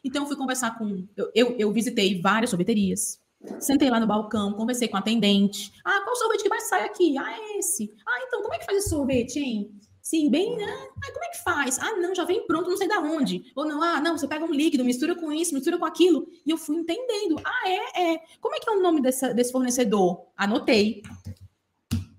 [0.02, 1.06] Então, eu fui conversar com.
[1.16, 3.20] Eu, eu, eu visitei várias sorveterias,
[3.58, 5.72] Sentei lá no balcão, conversei com a atendente.
[5.84, 7.16] Ah, qual sorvete que mais sai aqui?
[7.16, 7.92] Ah, é esse.
[8.06, 9.70] Ah, então como é que faz esse sorvete, hein?
[10.02, 10.66] Sim, bem, né?
[10.66, 11.78] Ah, como é que faz?
[11.78, 13.50] Ah, não, já vem pronto, não sei da onde.
[13.54, 16.26] Ou não, ah, não, você pega um líquido, mistura com isso, mistura com aquilo.
[16.44, 17.40] E eu fui entendendo.
[17.44, 18.20] Ah, é, é.
[18.40, 20.26] Como é que é o nome dessa, desse fornecedor?
[20.36, 21.02] Anotei.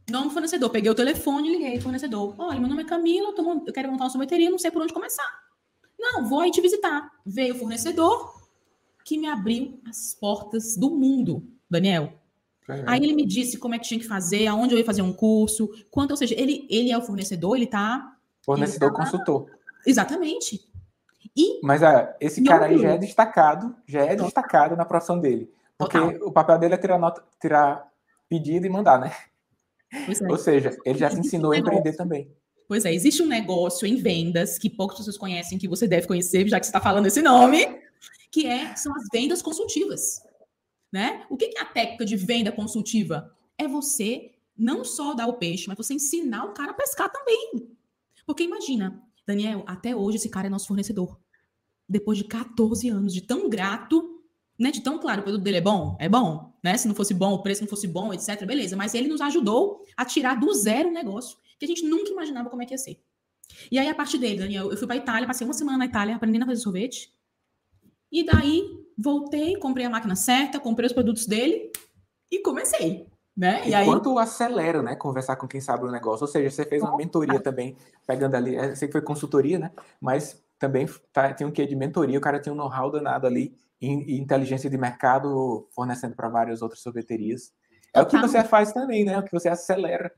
[0.09, 0.69] Nome do fornecedor.
[0.69, 2.35] Peguei o telefone liguei fornecedor.
[2.37, 4.81] Olha, meu nome é Camila, eu, tô, eu quero montar uma sorveteria, não sei por
[4.81, 5.29] onde começar.
[5.99, 7.11] Não, vou aí te visitar.
[7.25, 8.40] Veio o fornecedor,
[9.05, 12.13] que me abriu as portas do mundo, Daniel.
[12.69, 12.83] É.
[12.87, 15.13] Aí ele me disse como é que tinha que fazer, aonde eu ia fazer um
[15.13, 18.15] curso, quanto, ou seja, ele, ele é o fornecedor, ele tá.
[18.43, 19.03] Fornecedor ele tá...
[19.03, 19.49] consultor.
[19.85, 20.61] Exatamente.
[21.35, 25.49] E, Mas é, esse cara aí já é destacado, já é destacado na profissão dele.
[25.77, 26.27] Porque Total.
[26.27, 27.87] o papel dele é tirar nota, tirar
[28.29, 29.11] pedido e mandar, né?
[29.93, 30.31] É.
[30.31, 32.31] Ou seja, ele já te ensinou a empreender também.
[32.67, 36.47] Pois é, existe um negócio em vendas que poucas pessoas conhecem, que você deve conhecer,
[36.47, 37.67] já que você está falando esse nome,
[38.31, 40.21] que é, são as vendas consultivas.
[40.91, 41.25] Né?
[41.29, 43.35] O que é a técnica de venda consultiva?
[43.57, 47.69] É você não só dar o peixe, mas você ensinar o cara a pescar também.
[48.25, 51.19] Porque imagina, Daniel, até hoje esse cara é nosso fornecedor.
[51.87, 54.21] Depois de 14 anos, de tão grato,
[54.57, 54.71] né?
[54.71, 55.97] De tão claro, o produto dele é bom?
[55.99, 56.77] É bom, né?
[56.77, 58.45] Se não fosse bom, o preço não fosse bom, etc.
[58.45, 62.11] Beleza, mas ele nos ajudou a tirar do zero um negócio que a gente nunca
[62.11, 63.03] imaginava como é que ia ser.
[63.71, 66.15] E aí, a partir dele, Daniel, eu fui para Itália, passei uma semana na Itália
[66.15, 67.13] aprendendo a fazer sorvete.
[68.11, 71.71] E daí voltei, comprei a máquina certa, comprei os produtos dele
[72.29, 73.07] e comecei.
[73.35, 73.67] Né?
[73.67, 73.85] E, aí...
[73.85, 74.95] quanto acelera, né?
[74.95, 76.25] Conversar com quem sabe o negócio.
[76.25, 78.55] Ou seja, você fez uma mentoria também, pegando ali.
[78.55, 79.71] Eu sei que foi consultoria, né?
[80.01, 83.55] Mas também tá, tem um quê de mentoria, o cara tem um know-how danado ali
[83.81, 87.51] em, inteligência de mercado, fornecendo para várias outras sorveterias.
[87.93, 89.13] É o que você faz também, né?
[89.13, 90.11] É o que você acelera.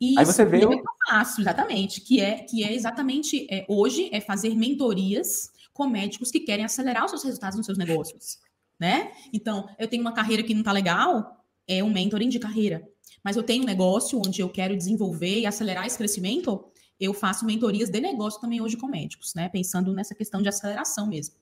[0.00, 0.62] Isso, Aí você vê.
[0.62, 0.70] É o...
[0.70, 2.00] que eu faço, exatamente.
[2.00, 7.04] Que é, que é exatamente é, hoje é fazer mentorias com médicos que querem acelerar
[7.04, 8.38] os seus resultados nos seus negócios,
[8.78, 9.12] né?
[9.32, 12.86] Então, eu tenho uma carreira que não tá legal, é um mentoring de carreira.
[13.24, 16.64] Mas eu tenho um negócio onde eu quero desenvolver e acelerar esse crescimento,
[16.98, 19.48] eu faço mentorias de negócio também hoje com médicos, né?
[19.48, 21.34] Pensando nessa questão de aceleração mesmo.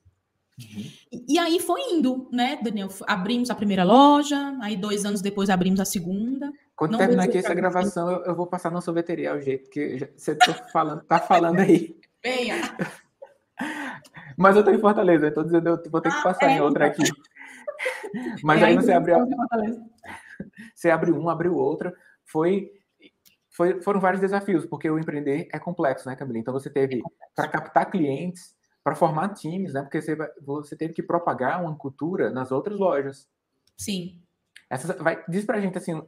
[0.58, 0.90] Uhum.
[1.12, 2.88] E, e, aí foi indo, né, Daniel?
[3.06, 6.52] Abrimos a primeira loja, aí dois anos depois abrimos a segunda.
[6.76, 10.34] Quando terminar aqui essa gravação, eu, eu, vou passar na sorveteria, o jeito que você
[10.34, 11.96] tá falando, tá falando aí.
[12.22, 12.76] Venha!
[14.36, 16.56] Mas eu tô em Fortaleza, então dizendo eu vou ter que ah, passar ah, é,
[16.56, 17.02] em outra aqui.
[18.42, 19.16] Mas é, aí você abriu.
[20.74, 21.94] Você abriu um, abriu outra.
[22.24, 22.70] Foi
[23.50, 26.38] foi, foram vários desafios, porque o empreender é complexo, né, Camila?
[26.38, 27.02] Então você teve
[27.34, 29.82] para captar clientes, para formar times, né?
[29.82, 33.28] Porque você, você teve que propagar uma cultura nas outras lojas.
[33.76, 34.18] Sim.
[34.70, 36.00] Essa, vai, diz pra gente assim,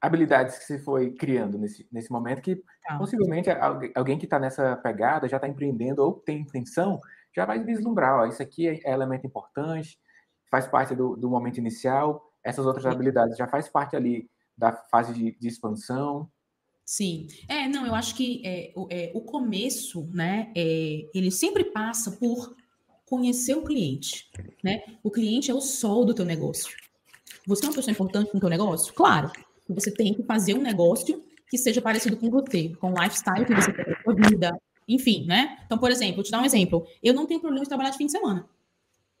[0.00, 2.98] habilidades que você foi criando nesse, nesse momento que tá.
[2.98, 3.48] possivelmente
[3.94, 7.00] alguém que está nessa pegada, já está empreendendo ou tem intenção,
[7.34, 9.98] já vai vislumbrar, ó, isso aqui é, é elemento importante,
[10.50, 15.12] faz parte do, do momento inicial, essas outras habilidades já faz parte ali da fase
[15.12, 16.30] de, de expansão.
[16.84, 17.26] Sim.
[17.48, 22.12] É, não, eu acho que é, o, é, o começo, né, é, ele sempre passa
[22.12, 22.54] por
[23.04, 24.28] conhecer o cliente,
[24.62, 24.82] né?
[25.02, 26.76] O cliente é o sol do teu negócio.
[27.46, 28.92] Você é uma pessoa importante no teu negócio?
[28.92, 29.30] Claro.
[29.68, 33.54] Você tem que fazer um negócio que seja parecido com você, com o lifestyle que
[33.54, 35.58] você tem na sua vida, enfim, né?
[35.64, 36.86] Então, por exemplo, vou te dar um exemplo.
[37.02, 38.48] Eu não tenho problema de trabalhar de fim de semana.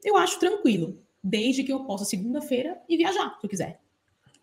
[0.04, 3.80] Eu acho tranquilo, desde que eu possa segunda-feira e viajar, se eu quiser.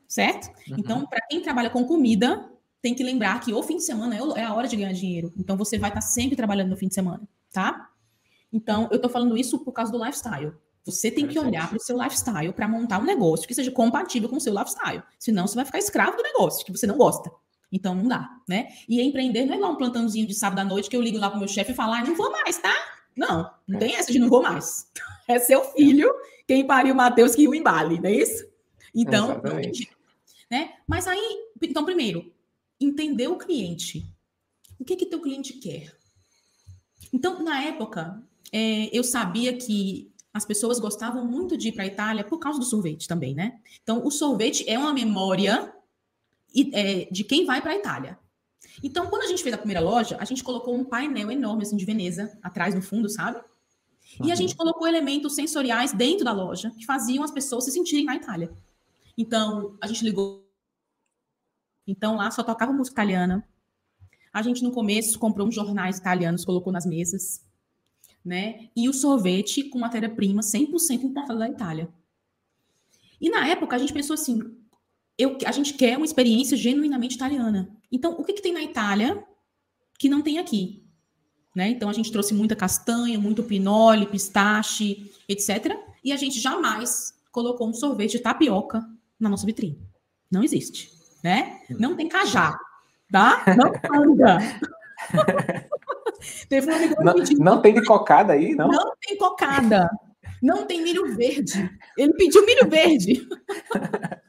[0.08, 0.48] Certo?
[0.70, 0.76] Uhum.
[0.78, 2.50] Então, para quem trabalha com comida,
[2.84, 5.34] tem que lembrar que o fim de semana é, é a hora de ganhar dinheiro.
[5.38, 7.89] Então você vai estar sempre trabalhando no fim de semana, tá?
[8.52, 10.52] Então eu estou falando isso por causa do lifestyle.
[10.86, 14.28] Você tem que olhar para o seu lifestyle para montar um negócio que seja compatível
[14.28, 15.02] com o seu lifestyle.
[15.17, 17.32] Senão você vai ficar escravo do negócio que você não gosta.
[17.72, 18.67] Então não dá, né?
[18.88, 21.30] E empreender não é igual um plantãozinho de sábado à noite que eu ligo lá
[21.30, 22.74] pro meu chefe e falo, ah, não vou mais, tá?
[23.15, 24.88] Não, não tem essa de não vou mais.
[25.26, 26.13] É seu filho
[26.46, 28.46] quem pariu o Matheus que o embale, não é isso?
[28.93, 29.62] Então, não,
[30.52, 30.74] né?
[30.86, 32.32] Mas aí, então primeiro,
[32.80, 34.06] entender o cliente.
[34.78, 35.96] O que que teu cliente quer?
[37.12, 41.88] Então, na época, é, eu sabia que as pessoas gostavam muito de ir para a
[41.88, 43.60] Itália por causa do sorvete também, né?
[43.82, 45.74] Então, o sorvete é uma memória
[46.74, 48.17] é, de quem vai para a Itália.
[48.82, 51.78] Então, quando a gente fez a primeira loja, a gente colocou um painel enorme, assim,
[51.78, 53.39] de Veneza, atrás no fundo, sabe?
[54.24, 58.06] E a gente colocou elementos sensoriais dentro da loja que faziam as pessoas se sentirem
[58.06, 58.52] na Itália.
[59.17, 60.43] Então, a gente ligou
[61.86, 63.46] então lá só tocava música italiana.
[64.32, 67.46] A gente no começo comprou uns jornais italianos, colocou nas mesas,
[68.24, 68.70] né?
[68.76, 71.90] E o sorvete com matéria-prima 100% importada da Itália.
[73.20, 74.42] E na época a gente pensou assim,
[75.18, 77.70] eu, a gente quer uma experiência genuinamente italiana.
[77.92, 79.24] Então, o que, que tem na Itália
[79.98, 80.84] que não tem aqui?
[81.56, 81.70] Né?
[81.70, 85.78] Então, a gente trouxe muita castanha, muito pinole, pistache, etc.
[86.04, 88.84] E a gente jamais colocou um sorvete de tapioca
[89.20, 89.80] na nossa vitrine.
[90.32, 91.62] Não existe né?
[91.70, 92.60] Não tem cajá,
[93.10, 93.46] tá?
[93.56, 94.38] Não anda.
[96.48, 98.68] Teve um amigo não, pediu, não tem de cocada aí, não?
[98.68, 99.90] Não tem cocada.
[100.42, 101.70] Não tem milho verde.
[101.98, 103.28] Ele pediu milho verde.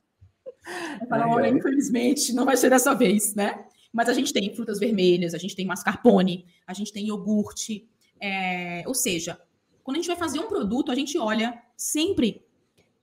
[1.10, 3.64] Eu olha, infelizmente, não vai ser dessa vez, né?
[3.92, 7.88] Mas a gente tem frutas vermelhas, a gente tem mascarpone, a gente tem iogurte.
[8.20, 8.82] É...
[8.86, 9.38] Ou seja,
[9.82, 12.44] quando a gente vai fazer um produto, a gente olha sempre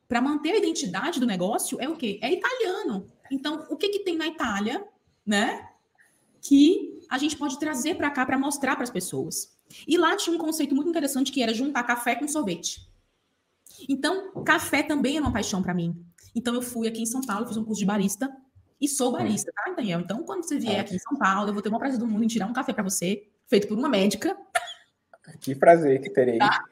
[0.07, 2.19] para manter a identidade do negócio, é o quê?
[2.21, 3.07] É italiano.
[3.31, 4.83] Então, o que, que tem na Itália,
[5.25, 5.69] né?
[6.41, 9.55] Que a gente pode trazer para cá para mostrar para as pessoas.
[9.87, 12.89] E lá tinha um conceito muito interessante que era juntar café com sorvete.
[13.87, 16.05] Então, café também é uma paixão para mim.
[16.35, 18.31] Então, eu fui aqui em São Paulo, fiz um curso de barista
[18.79, 19.99] e sou barista, tá, Daniel?
[19.99, 22.07] Então, quando você vier aqui em São Paulo, eu vou ter o maior prazer do
[22.07, 24.35] mundo em tirar um café para você, feito por uma médica.
[25.39, 26.39] Que prazer que terei.
[26.39, 26.65] Tá?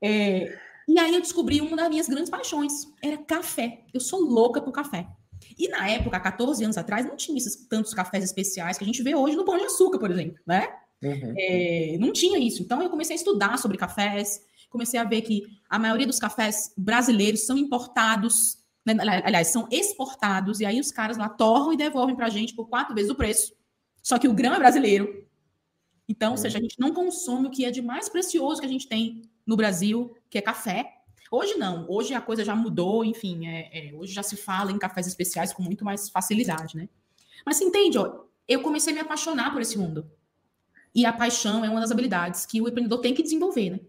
[0.00, 3.82] É, e aí eu descobri uma das minhas grandes paixões, era café.
[3.94, 5.08] Eu sou louca por café.
[5.58, 9.02] E na época, 14 anos atrás, não tinha esses tantos cafés especiais que a gente
[9.02, 10.68] vê hoje no Pão de Açúcar, por exemplo, né?
[11.02, 11.34] Uhum.
[11.36, 12.62] É, não tinha isso.
[12.62, 16.72] Então eu comecei a estudar sobre cafés, comecei a ver que a maioria dos cafés
[16.76, 18.96] brasileiros são importados, né?
[19.24, 22.68] aliás, são exportados, e aí os caras lá torram e devolvem para a gente por
[22.68, 23.52] quatro vezes o preço.
[24.02, 25.26] Só que o grão é brasileiro.
[26.08, 26.32] Então, uhum.
[26.34, 28.88] ou seja, a gente não consome o que é de mais precioso que a gente
[28.88, 31.01] tem no Brasil, que é café,
[31.34, 34.78] Hoje não, hoje a coisa já mudou, enfim, é, é, hoje já se fala em
[34.78, 36.90] cafés especiais com muito mais facilidade, né?
[37.46, 40.10] Mas você entende, ó, eu comecei a me apaixonar por esse mundo.
[40.94, 43.80] E a paixão é uma das habilidades que o empreendedor tem que desenvolver, né?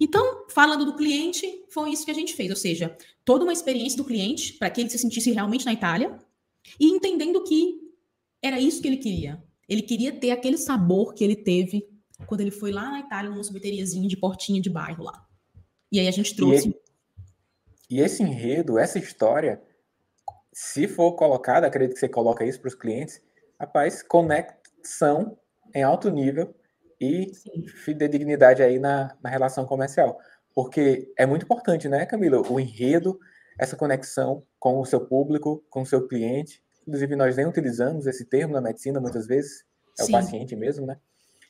[0.00, 3.98] Então, falando do cliente, foi isso que a gente fez, ou seja, toda uma experiência
[3.98, 6.18] do cliente para que ele se sentisse realmente na Itália
[6.80, 7.82] e entendendo que
[8.40, 9.44] era isso que ele queria.
[9.68, 11.86] Ele queria ter aquele sabor que ele teve
[12.26, 15.23] quando ele foi lá na Itália, numa sorveteriazinha de portinha de bairro lá.
[15.94, 16.76] E aí a gente trouxe.
[17.88, 19.62] E, e esse enredo, essa história,
[20.52, 23.22] se for colocado, acredito que você coloca isso para os clientes,
[23.60, 25.38] rapaz, conexão
[25.72, 26.52] em alto nível
[27.00, 27.68] e Sim.
[27.68, 30.18] fidedignidade aí na, na relação comercial.
[30.52, 32.42] Porque é muito importante, né, Camila?
[32.50, 33.20] O enredo,
[33.56, 36.60] essa conexão com o seu público, com o seu cliente.
[36.88, 39.64] Inclusive, nós nem utilizamos esse termo na medicina muitas vezes,
[39.96, 40.12] é Sim.
[40.12, 40.98] o paciente mesmo, né?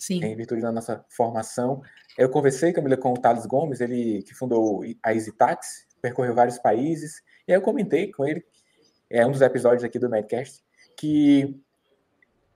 [0.06, 0.22] Sim.
[0.22, 1.80] Em virtude da nossa formação.
[2.18, 7.22] Eu conversei, Camila, com o Thales Gomes, ele que fundou a EasyTax, percorreu vários países,
[7.48, 8.44] e aí eu comentei com ele,
[9.08, 10.62] é um dos episódios aqui do Medcast,
[10.94, 11.58] que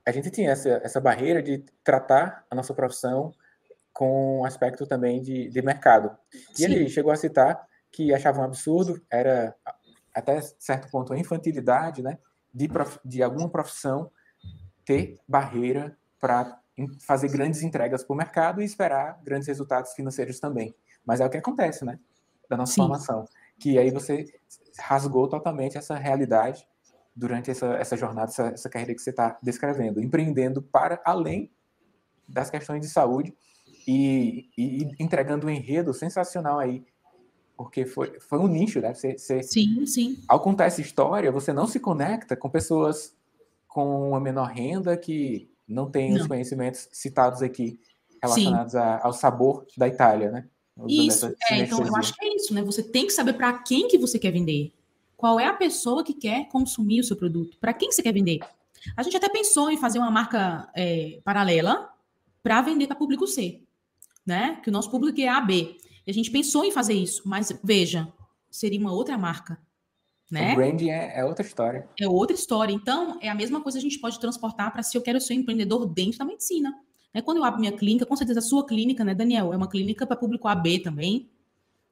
[0.05, 3.33] a gente tinha essa, essa barreira de tratar a nossa profissão
[3.95, 6.15] com um aspecto também de, de mercado.
[6.53, 6.65] E Sim.
[6.65, 9.55] ele chegou a citar que achava um absurdo, era
[10.15, 12.19] até certo ponto a infantilidade, né,
[12.53, 14.11] de, prof, de alguma profissão
[14.85, 16.61] ter barreira para
[17.01, 20.75] fazer grandes entregas para o mercado e esperar grandes resultados financeiros também.
[21.05, 21.99] Mas é o que acontece, né,
[22.49, 22.83] da nossa Sim.
[22.83, 23.25] formação,
[23.59, 24.27] que aí você
[24.79, 26.67] rasgou totalmente essa realidade
[27.15, 31.51] durante essa, essa jornada, essa, essa carreira que você está descrevendo, empreendendo para além
[32.29, 33.35] das questões de saúde
[33.87, 36.85] e, e, entregando um enredo sensacional aí,
[37.57, 38.95] porque foi, foi um nicho, né?
[38.95, 40.23] Você, você, sim, sim.
[40.29, 43.17] Ao contar essa história, você não se conecta com pessoas
[43.67, 47.79] com uma menor renda que não têm os conhecimentos citados aqui
[48.23, 50.49] relacionados a, ao sabor da Itália, né?
[50.87, 52.63] Isso, é, então eu acho que é isso, né?
[52.63, 54.73] Você tem que saber para quem que você quer vender.
[55.17, 57.59] Qual é a pessoa que quer consumir o seu produto?
[57.59, 58.39] Para quem você quer vender?
[58.97, 61.91] A gente até pensou em fazer uma marca é, paralela
[62.43, 63.61] para vender para público C,
[64.25, 64.61] né?
[64.63, 65.77] Que o nosso público é A, B.
[66.07, 68.11] E a gente pensou em fazer isso, mas veja,
[68.49, 69.59] seria uma outra marca.
[70.31, 70.53] Né?
[70.53, 71.89] O branding é, é, outra história.
[71.99, 72.73] É outra história.
[72.73, 75.35] Então, é a mesma coisa que a gente pode transportar para se eu quero ser
[75.35, 76.75] um empreendedor dentro da medicina.
[77.15, 77.23] Né?
[77.23, 79.53] Quando eu abro minha clínica, com certeza a sua clínica, né, Daniel?
[79.53, 81.29] É uma clínica para público AB também.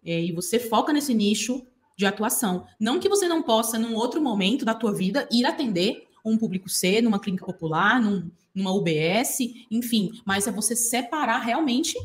[0.04, 2.66] É, e você foca nesse nicho de atuação.
[2.78, 6.68] Não que você não possa, num outro momento da tua vida, ir atender um público
[6.68, 9.38] C, numa clínica popular, num, numa UBS,
[9.70, 11.96] enfim, mas é você separar realmente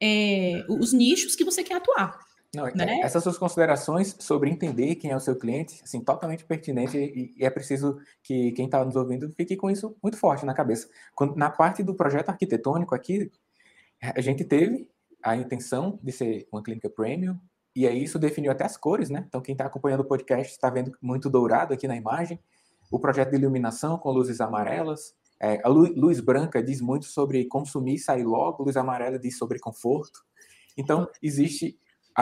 [0.00, 2.18] é, os nichos que você quer atuar.
[2.54, 3.00] Não, né?
[3.00, 7.44] Essas suas considerações sobre entender quem é o seu cliente, assim, totalmente pertinente e, e
[7.44, 10.88] é preciso que quem está nos ouvindo fique com isso muito forte na cabeça.
[11.14, 13.30] Quando, na parte do projeto arquitetônico aqui,
[14.02, 14.90] a gente teve
[15.22, 17.38] a intenção de ser uma clínica premium,
[17.74, 19.24] e aí isso definiu até as cores, né?
[19.26, 22.38] Então quem está acompanhando o podcast está vendo muito dourado aqui na imagem.
[22.90, 25.14] O projeto de iluminação com luzes amarelas.
[25.40, 29.58] É, a luz branca diz muito sobre consumir e sair logo, luz amarela diz sobre
[29.58, 30.20] conforto.
[30.76, 31.78] Então existe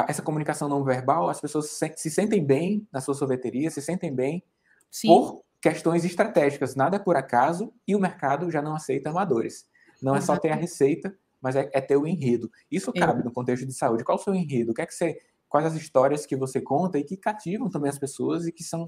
[0.09, 4.15] essa comunicação não verbal, as pessoas se, se sentem bem na sua sorveteria, se sentem
[4.15, 4.43] bem
[4.91, 5.09] Sim.
[5.09, 6.75] por questões estratégicas.
[6.75, 9.67] Nada é por acaso e o mercado já não aceita amadores.
[10.03, 12.51] Não é só ter a receita, mas é, é ter o enredo.
[12.71, 14.05] Isso cabe no contexto de saúde.
[14.05, 14.73] Qual o seu enredo?
[14.73, 15.19] O que é que você
[15.51, 18.87] quais as histórias que você conta e que cativam também as pessoas e que são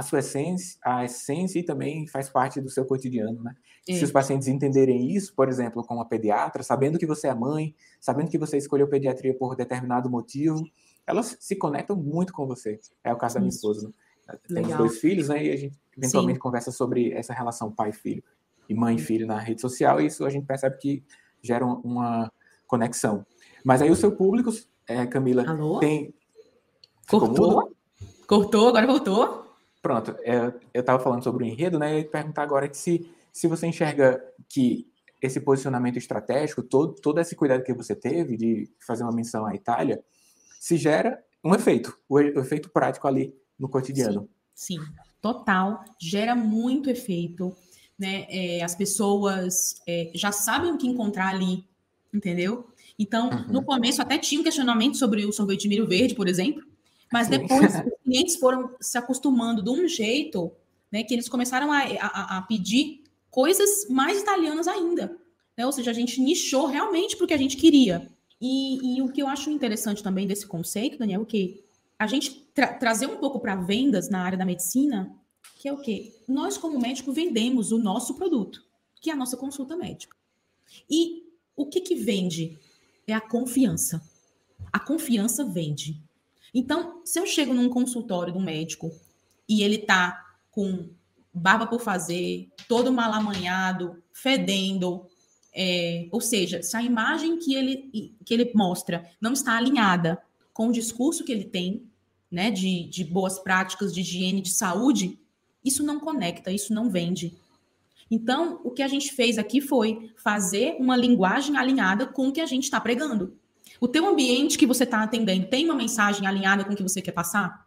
[0.00, 3.54] a sua essência, a essência e também faz parte do seu cotidiano, né?
[3.86, 3.94] É.
[3.94, 7.74] Se os pacientes entenderem isso, por exemplo, com uma pediatra, sabendo que você é mãe,
[8.00, 10.64] sabendo que você escolheu pediatria por determinado motivo,
[11.06, 12.78] elas se conectam muito com você.
[13.04, 13.92] É o caso da minha esposa.
[14.26, 14.38] Né?
[14.48, 15.44] Temos dois filhos, né?
[15.44, 16.40] E a gente eventualmente Sim.
[16.40, 18.22] conversa sobre essa relação pai-filho
[18.68, 21.04] e mãe-filho na rede social, e isso a gente percebe que
[21.42, 22.32] gera uma
[22.66, 23.26] conexão.
[23.62, 24.50] Mas aí o seu público
[24.88, 25.78] é, Camila, Alô?
[25.78, 26.14] tem.
[27.06, 27.76] Cortou?
[28.26, 29.49] Cortou, agora voltou.
[29.82, 31.94] Pronto, é, eu estava falando sobre o enredo, né?
[31.94, 34.86] Eu ia perguntar agora se, se você enxerga que
[35.22, 39.54] esse posicionamento estratégico, todo, todo esse cuidado que você teve de fazer uma menção à
[39.54, 40.02] Itália,
[40.58, 44.28] se gera um efeito, o, o efeito prático ali no cotidiano.
[44.54, 44.86] Sim, sim,
[45.20, 47.54] total, gera muito efeito.
[47.98, 48.26] Né?
[48.30, 51.64] É, as pessoas é, já sabem o que encontrar ali,
[52.12, 52.66] entendeu?
[52.98, 53.46] Então, uhum.
[53.48, 56.62] no começo até tinha um questionamento sobre o sorvete de milho verde, por exemplo,
[57.12, 60.50] mas depois os clientes foram se acostumando de um jeito
[60.90, 65.16] né, que eles começaram a, a, a pedir coisas mais italianas ainda.
[65.56, 65.64] Né?
[65.64, 68.10] Ou seja, a gente nichou realmente porque a gente queria.
[68.40, 71.64] E, e, o que eu acho interessante também desse conceito, Daniel, é que
[71.98, 75.14] a gente tra trazer um pouco para vendas na área da medicina,
[75.58, 76.14] que é o quê?
[76.26, 78.64] Nós, como médico, vendemos o nosso produto,
[79.00, 80.16] que é a nossa consulta médica.
[80.88, 81.24] E
[81.54, 82.58] o que, que vende?
[83.10, 84.02] é a confiança.
[84.72, 86.00] A confiança vende.
[86.54, 88.90] Então, se eu chego num consultório do médico
[89.48, 90.88] e ele tá com
[91.32, 95.06] barba por fazer, todo malamanhado, fedendo,
[95.52, 100.20] é, ou seja, se a imagem que ele, que ele mostra não está alinhada
[100.52, 101.84] com o discurso que ele tem,
[102.30, 105.18] né, de, de boas práticas de higiene, de saúde,
[105.64, 107.36] isso não conecta, isso não vende.
[108.10, 112.40] Então, o que a gente fez aqui foi fazer uma linguagem alinhada com o que
[112.40, 113.36] a gente está pregando.
[113.80, 117.00] O teu ambiente que você está atendendo tem uma mensagem alinhada com o que você
[117.00, 117.66] quer passar?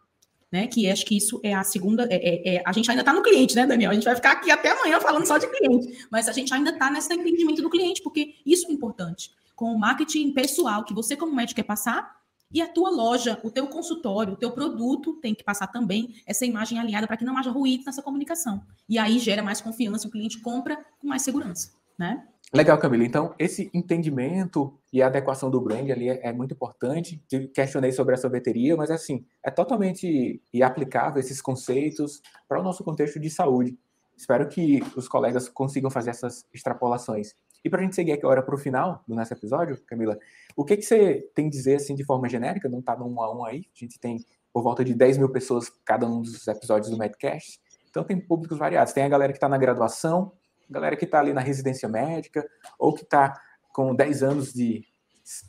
[0.54, 0.68] né?
[0.68, 2.06] Que acho que isso é a segunda.
[2.08, 3.90] É, é, é a gente ainda está no cliente, né, Daniel?
[3.90, 6.70] A gente vai ficar aqui até amanhã falando só de cliente, mas a gente ainda
[6.70, 9.32] está nesse entendimento do cliente, porque isso é importante.
[9.56, 13.50] Com o marketing pessoal que você, como médico, quer passar, e a tua loja, o
[13.50, 17.36] teu consultório, o teu produto tem que passar também essa imagem alinhada para que não
[17.36, 18.62] haja ruído nessa comunicação.
[18.88, 22.26] E aí gera mais confiança, o cliente compra com mais segurança, né?
[22.52, 23.04] Legal, Camila.
[23.04, 27.20] Então, esse entendimento e a adequação do brand ali é, é muito importante.
[27.26, 32.84] Te questionei sobre a sorveteria, mas assim, é totalmente aplicável esses conceitos para o nosso
[32.84, 33.76] contexto de saúde.
[34.16, 37.34] Espero que os colegas consigam fazer essas extrapolações.
[37.64, 40.16] E para a gente seguir aqui agora para o final do nosso episódio, Camila,
[40.54, 42.68] o que, que você tem a dizer assim de forma genérica?
[42.68, 45.30] Não está no um a um aí, a gente tem por volta de 10 mil
[45.30, 47.58] pessoas cada um dos episódios do Medcast,
[47.90, 48.92] então tem públicos variados.
[48.92, 50.32] Tem a galera que está na graduação,
[50.68, 52.46] galera que está ali na residência médica,
[52.78, 53.40] ou que está
[53.72, 54.84] com 10 anos de,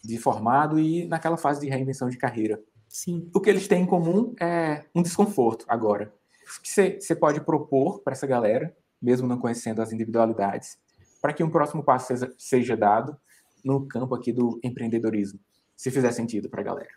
[0.03, 2.61] de formado e naquela fase de reinvenção de carreira.
[2.87, 3.29] Sim.
[3.33, 6.13] O que eles têm em comum é um desconforto agora.
[6.57, 6.69] O que
[7.01, 10.77] você, pode propor para essa galera, mesmo não conhecendo as individualidades,
[11.21, 13.17] para que um próximo passo seja, seja dado
[13.63, 15.39] no campo aqui do empreendedorismo,
[15.75, 16.89] se fizer sentido para a galera?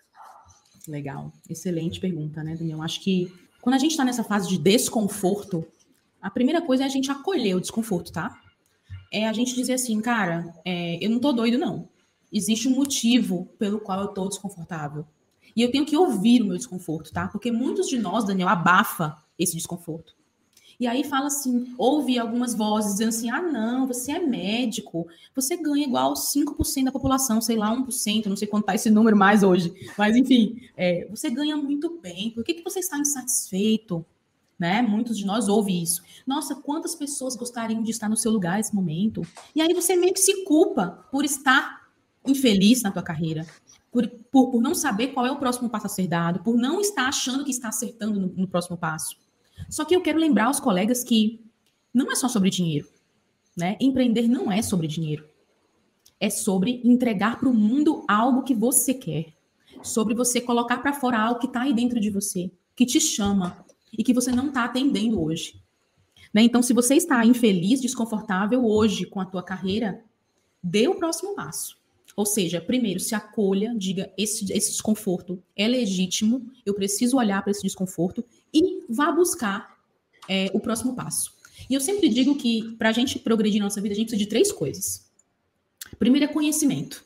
[0.86, 2.82] Legal, excelente pergunta, né, Daniel?
[2.82, 5.66] Acho que quando a gente está nessa fase de desconforto,
[6.20, 8.40] a primeira coisa é a gente acolher o desconforto, tá?
[9.12, 11.88] É a gente dizer assim, cara, é, eu não tô doido, não.
[12.32, 15.06] Existe um motivo pelo qual eu tô desconfortável.
[15.56, 17.26] E eu tenho que ouvir o meu desconforto, tá?
[17.28, 20.14] Porque muitos de nós, Daniel, abafa esse desconforto.
[20.80, 25.56] E aí fala assim, ouve algumas vozes dizendo assim: ah, não, você é médico, você
[25.56, 29.42] ganha igual 5% da população, sei lá, 1%, não sei quanto tá esse número mais
[29.42, 29.74] hoje.
[29.96, 34.06] Mas, enfim, é, você ganha muito bem, por que, que você está insatisfeito?
[34.58, 34.82] Né?
[34.82, 36.02] Muitos de nós ouvem isso.
[36.26, 39.22] Nossa, quantas pessoas gostariam de estar no seu lugar nesse momento?
[39.54, 41.88] E aí você meio que se culpa por estar
[42.26, 43.46] infeliz na tua carreira,
[43.92, 46.80] por, por, por não saber qual é o próximo passo a ser dado, por não
[46.80, 49.16] estar achando que está acertando no, no próximo passo.
[49.70, 51.40] Só que eu quero lembrar aos colegas que
[51.92, 52.88] não é só sobre dinheiro.
[53.56, 53.76] Né?
[53.80, 55.26] Empreender não é sobre dinheiro.
[56.20, 59.34] É sobre entregar para o mundo algo que você quer.
[59.82, 63.64] Sobre você colocar para fora algo que está aí dentro de você, que te chama,
[63.96, 65.60] e que você não está atendendo hoje.
[66.32, 66.42] Né?
[66.42, 70.02] Então, se você está infeliz, desconfortável hoje com a tua carreira,
[70.62, 71.78] dê o próximo passo.
[72.16, 77.52] Ou seja, primeiro, se acolha, diga esse, esse desconforto é legítimo, eu preciso olhar para
[77.52, 79.78] esse desconforto e vá buscar
[80.28, 81.32] é, o próximo passo.
[81.70, 84.24] E eu sempre digo que para a gente progredir na nossa vida, a gente precisa
[84.24, 85.08] de três coisas.
[85.98, 87.04] Primeiro é conhecimento.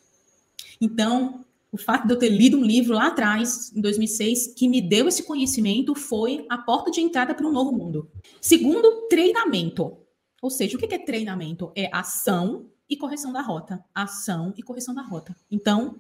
[0.80, 4.82] Então, o fato de eu ter lido um livro lá atrás, em 2006, que me
[4.82, 8.10] deu esse conhecimento, foi a porta de entrada para um novo mundo.
[8.42, 9.96] Segundo, treinamento.
[10.42, 11.72] Ou seja, o que é treinamento?
[11.74, 13.82] É ação e correção da rota.
[13.94, 15.34] Ação e correção da rota.
[15.50, 15.98] Então,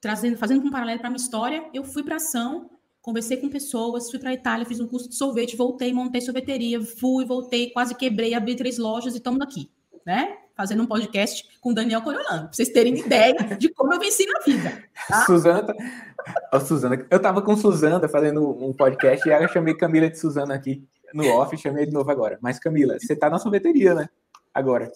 [0.00, 2.68] trazendo, fazendo um paralelo para minha história, eu fui para ação,
[3.00, 6.80] conversei com pessoas, fui para a Itália, fiz um curso de sorvete, voltei, montei sorveteria,
[6.80, 9.70] fui, voltei, quase quebrei, abri três lojas e estamos aqui,
[10.04, 10.36] né?
[10.60, 14.40] Fazendo um podcast com Daniel Coriolano, para vocês terem ideia de como eu venci na
[14.40, 14.84] vida.
[15.08, 15.24] Tá?
[15.24, 15.74] Suzana,
[16.52, 20.54] oh, Suzana, eu estava com Suzana fazendo um podcast e eu chamei Camila de Suzana
[20.54, 22.38] aqui no off, chamei de novo agora.
[22.42, 24.10] Mas Camila, você está na sorveteria, né?
[24.52, 24.92] Agora.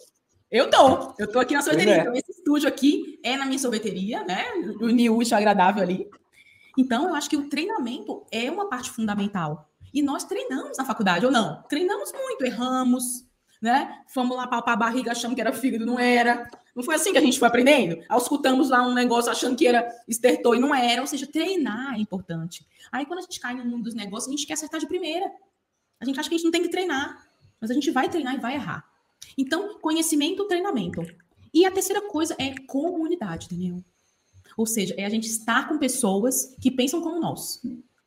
[0.51, 1.95] Eu tô, eu tô aqui na sorveteria.
[1.95, 2.01] É.
[2.01, 4.45] Então, esse estúdio aqui é na minha sorveteria, né?
[4.83, 6.11] O Niúcho agradável ali.
[6.77, 9.67] Então, eu acho que o treinamento é uma parte fundamental.
[9.95, 11.63] E nós treinamos na faculdade, ou não?
[11.71, 13.25] Treinamos muito, erramos,
[13.65, 14.03] né?
[14.07, 16.51] Fomos lá palpar a barriga achando que era fígado, não era.
[16.77, 18.05] Não foi assim que a gente foi aprendendo?
[18.11, 21.01] Auscultamos lá um negócio achando que era estertor e não era.
[21.01, 22.67] Ou seja, treinar é importante.
[22.93, 25.33] Aí quando a gente cai no mundo dos negócios, a gente quer acertar de primeira.
[25.99, 27.27] A gente acha que a gente não tem que treinar.
[27.59, 28.85] Mas a gente vai treinar e vai errar.
[29.39, 31.01] Então, conhecimento, treinamento.
[31.55, 33.83] E a terceira coisa é comunidade, Daniel.
[34.59, 37.63] Ou seja, é a gente estar com pessoas que pensam como nós,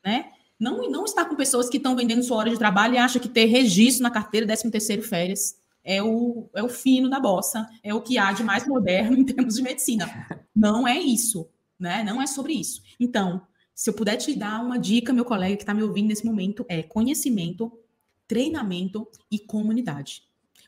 [0.05, 0.33] né?
[0.59, 3.29] Não, não estar com pessoas que estão vendendo sua hora de trabalho e acha que
[3.29, 7.93] ter registro na carteira 13 terceiro férias é o, é o fino da bossa, é
[7.93, 10.27] o que há de mais moderno em termos de medicina.
[10.53, 11.47] Não é isso,
[11.79, 12.03] né?
[12.03, 12.81] Não é sobre isso.
[12.99, 13.41] Então,
[13.73, 16.65] se eu puder te dar uma dica, meu colega que está me ouvindo nesse momento,
[16.67, 17.71] é conhecimento,
[18.27, 20.23] treinamento e comunidade.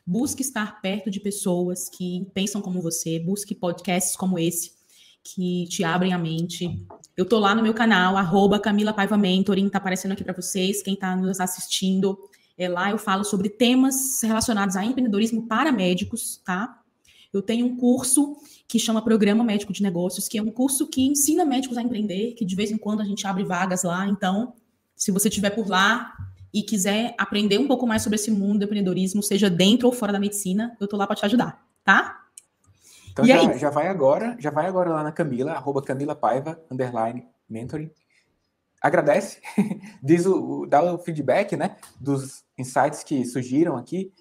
[0.06, 4.72] Busque estar perto de pessoas que pensam como você, busque podcasts como esse,
[5.22, 6.86] que te abrem a mente.
[7.16, 10.82] Eu tô lá no meu canal, arroba Camila Paiva Mentoring, tá aparecendo aqui para vocês,
[10.82, 12.18] quem tá nos assistindo.
[12.56, 16.80] É, lá eu falo sobre temas relacionados a empreendedorismo para médicos, tá?
[17.32, 18.36] Eu tenho um curso
[18.66, 22.32] que chama Programa Médico de Negócios, que é um curso que ensina médicos a empreender,
[22.32, 24.06] que de vez em quando a gente abre vagas lá.
[24.06, 24.54] Então,
[24.96, 26.12] se você estiver por lá
[26.52, 30.12] e quiser aprender um pouco mais sobre esse mundo do empreendedorismo, seja dentro ou fora
[30.12, 32.19] da medicina, eu tô lá para te ajudar, tá?
[33.10, 37.26] Então já, já vai agora, já vai agora lá na Camila, arroba Camila Paiva, underline,
[37.48, 37.90] mentoring.
[38.80, 39.40] agradece,
[40.02, 44.12] diz o, dá o feedback, né, dos insights que surgiram aqui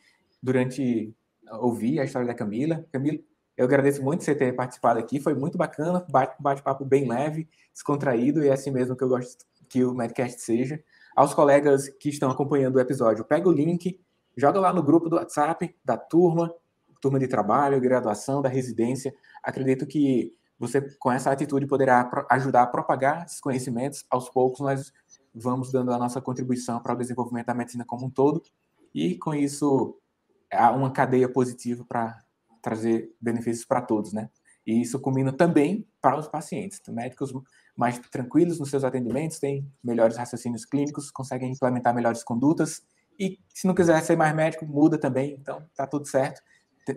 [0.41, 1.13] durante
[1.59, 2.85] ouvir a história da Camila.
[2.91, 3.19] Camila,
[3.57, 6.05] eu agradeço muito você ter participado aqui, foi muito bacana,
[6.39, 10.81] bate-papo bem leve, descontraído, e é assim mesmo que eu gosto que o Medcast seja.
[11.15, 13.99] Aos colegas que estão acompanhando o episódio, pega o link,
[14.35, 16.53] joga lá no grupo do WhatsApp da turma,
[16.99, 19.13] turma de trabalho, graduação, da residência.
[19.43, 24.05] Acredito que você, com essa atitude, poderá ajudar a propagar esses conhecimentos.
[24.09, 24.91] Aos poucos, nós
[25.33, 28.41] vamos dando a nossa contribuição para o desenvolvimento da medicina como um todo,
[28.93, 29.97] e com isso,
[30.51, 32.17] há uma cadeia positiva para
[32.61, 34.29] trazer benefícios para todos, né?
[34.65, 36.81] E isso combina também para os pacientes.
[36.89, 37.31] Médicos
[37.75, 42.81] mais tranquilos nos seus atendimentos, têm melhores raciocínios clínicos, conseguem implementar melhores condutas.
[43.17, 45.33] E se não quiser ser mais médico, muda também.
[45.39, 46.41] Então, tá tudo certo.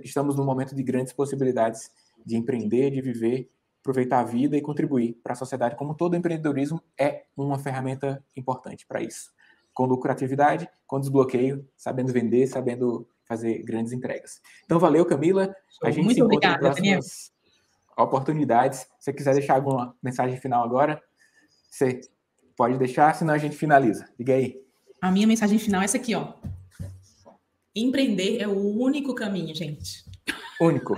[0.02, 1.90] Estamos num momento de grandes possibilidades
[2.24, 5.76] de empreender, de viver, aproveitar a vida e contribuir para a sociedade.
[5.76, 9.32] Como todo empreendedorismo é uma ferramenta importante para isso.
[9.74, 14.40] Com lucratividade, com desbloqueio, sabendo vender, sabendo fazer grandes entregas.
[14.64, 15.54] Então, valeu, Camila.
[15.82, 17.32] A gente Muito se encontra obrigada, próximas
[17.96, 18.80] oportunidades.
[18.80, 21.02] Se você quiser deixar alguma mensagem final agora,
[21.70, 22.00] você
[22.56, 24.06] pode deixar, senão a gente finaliza.
[24.18, 24.60] Diga aí.
[25.00, 26.34] A minha mensagem final é essa aqui, ó.
[27.74, 30.04] Empreender é o único caminho, gente.
[30.60, 30.94] Único.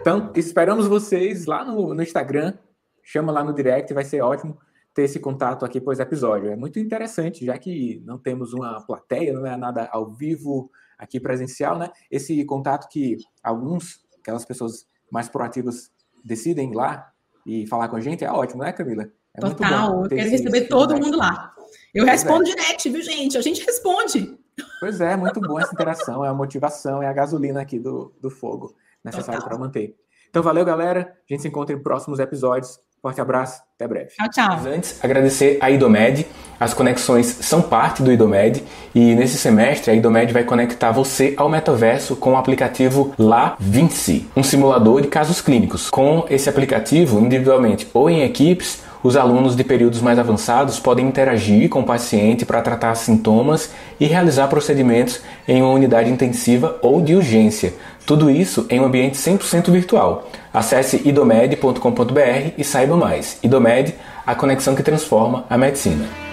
[0.00, 2.54] Então, esperamos vocês lá no, no Instagram.
[3.02, 4.58] Chama lá no direct, vai ser ótimo
[4.94, 6.50] ter esse contato aqui pós episódio.
[6.50, 11.18] É muito interessante, já que não temos uma plateia, não é nada ao vivo aqui
[11.18, 11.90] presencial, né?
[12.10, 15.90] Esse contato que alguns, aquelas pessoas mais proativas
[16.24, 17.10] decidem ir lá
[17.44, 19.10] e falar com a gente é ótimo, né, Camila?
[19.34, 21.52] É Total, eu quero receber todo mundo lá.
[21.92, 22.54] Eu pois respondo é.
[22.54, 23.36] direct, viu, gente?
[23.36, 24.38] A gente responde.
[24.80, 28.30] Pois é, muito bom essa interação, é a motivação, é a gasolina aqui do, do
[28.30, 28.74] fogo
[29.04, 29.96] necessário para manter.
[30.34, 31.12] Então, valeu, galera.
[31.30, 32.80] A gente se encontra em próximos episódios.
[33.00, 34.08] Forte abraço, até breve.
[34.16, 34.48] Tchau, tchau.
[34.48, 36.26] Mas antes, agradecer a Idomed.
[36.58, 41.50] As conexões são parte do Idomed e nesse semestre a Idomed vai conectar você ao
[41.50, 45.90] metaverso com o aplicativo La Vinci, um simulador de casos clínicos.
[45.90, 51.68] Com esse aplicativo, individualmente ou em equipes, os alunos de períodos mais avançados podem interagir
[51.68, 57.14] com o paciente para tratar sintomas e realizar procedimentos em uma unidade intensiva ou de
[57.14, 57.74] urgência.
[58.06, 60.30] Tudo isso em um ambiente 100% virtual.
[60.52, 63.38] Acesse idomed.com.br e saiba mais.
[63.42, 63.94] Idomed,
[64.26, 66.23] a conexão que transforma a medicina.